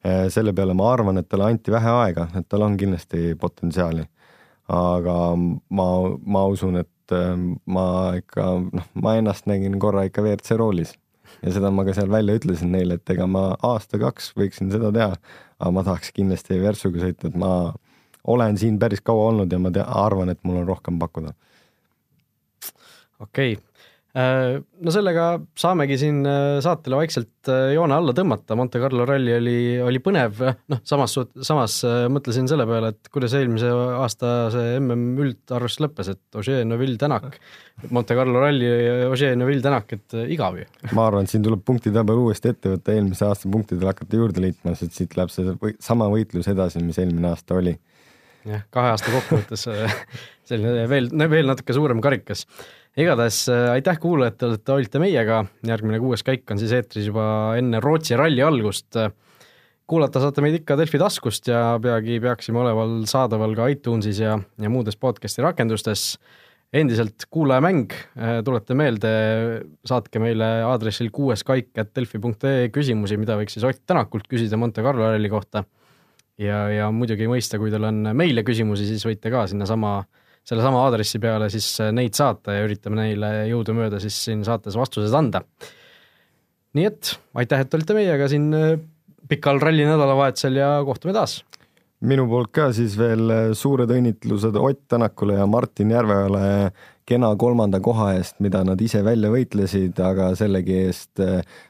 Eh, 0.03 0.27
selle 0.31 0.51
peale 0.55 0.75
ma 0.75 0.91
arvan, 0.91 1.19
et 1.19 1.31
talle 1.31 1.47
anti 1.47 1.71
vähe 1.71 1.95
aega, 2.03 2.27
et 2.35 2.47
tal 2.51 2.67
on 2.67 2.77
kindlasti 2.79 3.33
potentsiaali. 3.39 4.07
aga 4.67 5.13
ma, 5.79 5.83
ma 6.27 6.41
usun, 6.51 6.75
et 6.75 7.15
eh, 7.15 7.35
ma 7.71 7.89
ikka, 8.19 8.51
noh, 8.67 8.87
ma 8.99 9.15
ennast 9.15 9.47
nägin 9.47 9.79
korra 9.79 10.03
ikka 10.03 10.25
WRC 10.25 10.57
roolis 10.59 10.97
ja 11.41 11.53
seda 11.55 11.71
ma 11.73 11.85
ka 11.87 11.95
seal 11.97 12.09
välja 12.11 12.37
ütlesin 12.39 12.71
neile, 12.73 12.99
et 12.99 13.13
ega 13.13 13.27
ma 13.29 13.49
aasta-kaks 13.65 14.33
võiksin 14.37 14.71
seda 14.73 14.91
teha, 14.95 15.11
aga 15.59 15.73
ma 15.75 15.83
tahaks 15.87 16.13
kindlasti 16.15 16.59
Versuga 16.61 17.03
sõita, 17.03 17.31
et 17.31 17.37
ma 17.39 17.51
olen 18.27 18.57
siin 18.59 18.79
päris 18.79 19.03
kaua 19.05 19.29
olnud 19.31 19.51
ja 19.51 19.59
ma 19.61 19.71
tea, 19.73 19.85
arvan, 19.87 20.29
et 20.33 20.43
mul 20.43 20.61
on 20.61 20.67
rohkem 20.67 20.99
pakkuda. 20.99 21.33
okei 23.19 23.53
okay., 23.53 23.66
no 24.17 24.93
sellega 24.93 25.25
saamegi 25.60 25.97
siin 26.01 26.23
äh, 26.25 26.58
saatele 26.63 26.97
vaikselt 27.01 27.49
äh, 27.51 27.73
joone 27.75 27.93
alla 27.97 28.13
tõmmata, 28.17 28.56
Monte 28.58 28.80
Carlo 28.82 29.06
ralli 29.06 29.34
oli, 29.36 29.58
oli 29.84 30.01
põnev, 30.03 30.41
noh, 30.73 30.82
samas, 30.88 31.13
samas 31.45 31.80
mõtlesin 32.13 32.49
selle 32.49 32.65
peale, 32.69 32.93
et 32.95 33.12
kuidas 33.13 33.36
eelmise 33.38 33.69
aasta 33.69 34.34
see 34.53 34.77
MM 34.80 35.21
üldarvestus 35.21 35.84
lõppes, 35.86 36.12
et 36.15 36.39
Ožee, 36.39 36.63
Neville, 36.67 36.97
Tänak, 37.01 37.38
Monte 37.93 38.17
Carlo 38.17 38.41
ralli, 38.41 38.69
Ožee, 39.12 39.36
Neville, 39.38 39.65
Tänak, 39.65 39.93
et 39.99 40.17
igav 40.25 40.58
ju. 40.62 40.65
ma 40.97 41.10
arvan, 41.12 41.27
et 41.27 41.34
siin 41.34 41.45
tuleb 41.45 41.62
punktitabel 41.67 42.23
uuesti 42.23 42.53
ette 42.56 42.73
võtta, 42.73 42.95
eelmise 42.95 43.27
aasta 43.27 43.51
punktidele 43.53 43.93
hakata 43.93 44.21
juurde 44.23 44.43
liitma, 44.47 44.73
sest 44.80 44.97
siit 44.97 45.13
läheb 45.19 45.34
see 45.34 45.53
või, 45.62 45.77
sama 45.84 46.10
võitlus 46.13 46.49
edasi, 46.49 46.82
mis 46.86 46.97
eelmine 47.03 47.34
aasta 47.34 47.60
oli. 47.60 47.77
Jah, 48.47 48.65
kahe 48.73 48.95
aasta 48.95 49.13
kokkuvõttes 49.13 49.67
selline 50.49 50.88
veel, 50.89 51.12
veel 51.29 51.49
natuke 51.51 51.75
suurem 51.75 52.03
karikas 52.03 52.47
igatahes 52.97 53.43
äh, 53.51 53.69
aitäh 53.75 53.99
kuulajatele, 54.01 54.57
et 54.57 54.73
olite 54.73 55.01
meiega, 55.01 55.43
järgmine 55.67 55.99
kuues 56.01 56.25
käik 56.25 56.49
on 56.51 56.60
siis 56.62 56.73
eetris 56.75 57.10
juba 57.12 57.27
enne 57.60 57.81
Rootsi 57.83 58.17
ralli 58.17 58.43
algust. 58.43 58.97
kuulata 59.88 60.19
saate 60.19 60.43
meid 60.43 60.57
ikka 60.60 60.75
Delfi 60.79 60.99
taskust 60.99 61.47
ja 61.47 61.77
peagi 61.81 62.19
peaksime 62.19 62.60
oleval 62.60 62.99
saadaval 63.07 63.53
ka 63.55 63.69
iTunesis 63.71 64.19
ja, 64.19 64.36
ja 64.60 64.69
muudes 64.69 64.97
podcast'i 64.97 65.45
rakendustes. 65.45 66.17
endiselt 66.73 67.23
kuulajamäng, 67.31 67.93
äh, 68.17 68.41
tuleta 68.43 68.75
meelde, 68.75 69.10
saatke 69.88 70.19
meile 70.19 70.65
aadressil 70.67 71.07
kuueskaik.delfi.ee 71.15 72.67
küsimusi, 72.75 73.17
mida 73.17 73.38
võiks 73.39 73.55
siis 73.55 73.63
Ott 73.63 73.86
Tänakult 73.86 74.27
küsida 74.27 74.57
Monte 74.57 74.83
Carlo 74.83 75.05
ralli 75.13 75.29
kohta. 75.29 75.63
Ja, 76.38 76.62
ja 76.73 76.91
muidugi 76.93 77.28
mõista, 77.30 77.60
kui 77.62 77.73
teil 77.73 77.88
on 77.89 78.13
meile 78.17 78.43
küsimusi, 78.47 78.88
siis 78.89 79.06
võite 79.08 79.32
ka 79.34 79.47
sinnasama 79.50 80.00
sellesama 80.47 80.86
aadressi 80.86 81.19
peale 81.19 81.50
siis 81.52 81.67
äh, 81.84 81.91
neid 81.95 82.15
saata 82.17 82.56
ja 82.56 82.67
üritame 82.67 83.02
neile 83.02 83.32
jõudumööda 83.50 84.00
siis 84.04 84.17
siin 84.28 84.45
saates 84.47 84.78
vastused 84.80 85.13
anda. 85.17 85.43
nii 86.78 86.88
et 86.88 87.13
aitäh, 87.41 87.63
et 87.65 87.73
olite 87.76 87.97
meiega 87.97 88.30
siin 88.32 88.47
äh, 88.56 88.73
pikal 89.28 89.60
ralli 89.63 89.88
nädalavahetusel 89.88 90.60
ja 90.62 90.69
kohtume 90.88 91.15
taas. 91.17 91.41
minu 92.00 92.28
poolt 92.32 92.54
ka 92.56 92.69
siis 92.76 92.95
veel 93.00 93.34
äh, 93.34 93.50
suured 93.58 93.91
õnnitlused 93.91 94.56
Ott 94.62 94.86
Tänakule 94.88 95.39
ja 95.41 95.50
Martin 95.52 95.91
Järveojale 95.91 96.71
kena 97.08 97.34
kolmanda 97.39 97.80
koha 97.84 98.13
eest, 98.15 98.39
mida 98.43 98.63
nad 98.67 98.80
ise 98.84 99.04
välja 99.04 99.32
võitlesid, 99.32 100.00
aga 100.04 100.34
sellegi 100.36 100.82
eest 100.88 101.21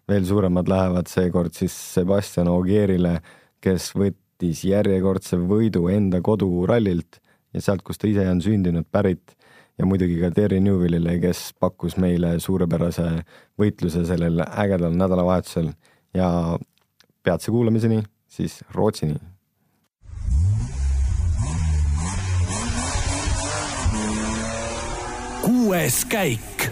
veel 0.10 0.23
suuremad 0.25 0.69
lähevad 0.69 1.10
seekord 1.10 1.53
siis 1.53 1.75
Sebastian 1.93 2.49
Ogierile, 2.49 3.19
kes 3.62 3.91
võttis 4.38 4.60
järjekordse 4.69 5.38
võidu 5.50 5.88
enda 5.89 6.21
kodurallilt 6.21 7.17
ja 7.54 7.62
sealt, 7.62 7.82
kus 7.82 7.97
ta 7.97 8.08
ise 8.08 8.28
on 8.30 8.41
sündinud, 8.41 8.86
pärit. 8.91 9.34
Ja 9.78 9.86
muidugi 9.86 10.19
ka 10.21 10.30
Terry 10.34 10.60
Newville'ile, 10.60 11.19
kes 11.21 11.54
pakkus 11.60 11.97
meile 11.97 12.39
suurepärase 12.39 13.23
võitluse 13.58 14.06
sellel 14.06 14.41
ägedal 14.45 14.93
nädalavahetusel. 14.93 15.71
Ja 16.13 16.58
peatse 17.23 17.52
kuulamiseni 17.52 18.04
siis 18.30 18.63
Rootsini. 18.73 19.17
kuues 25.47 26.04
käik 26.06 26.71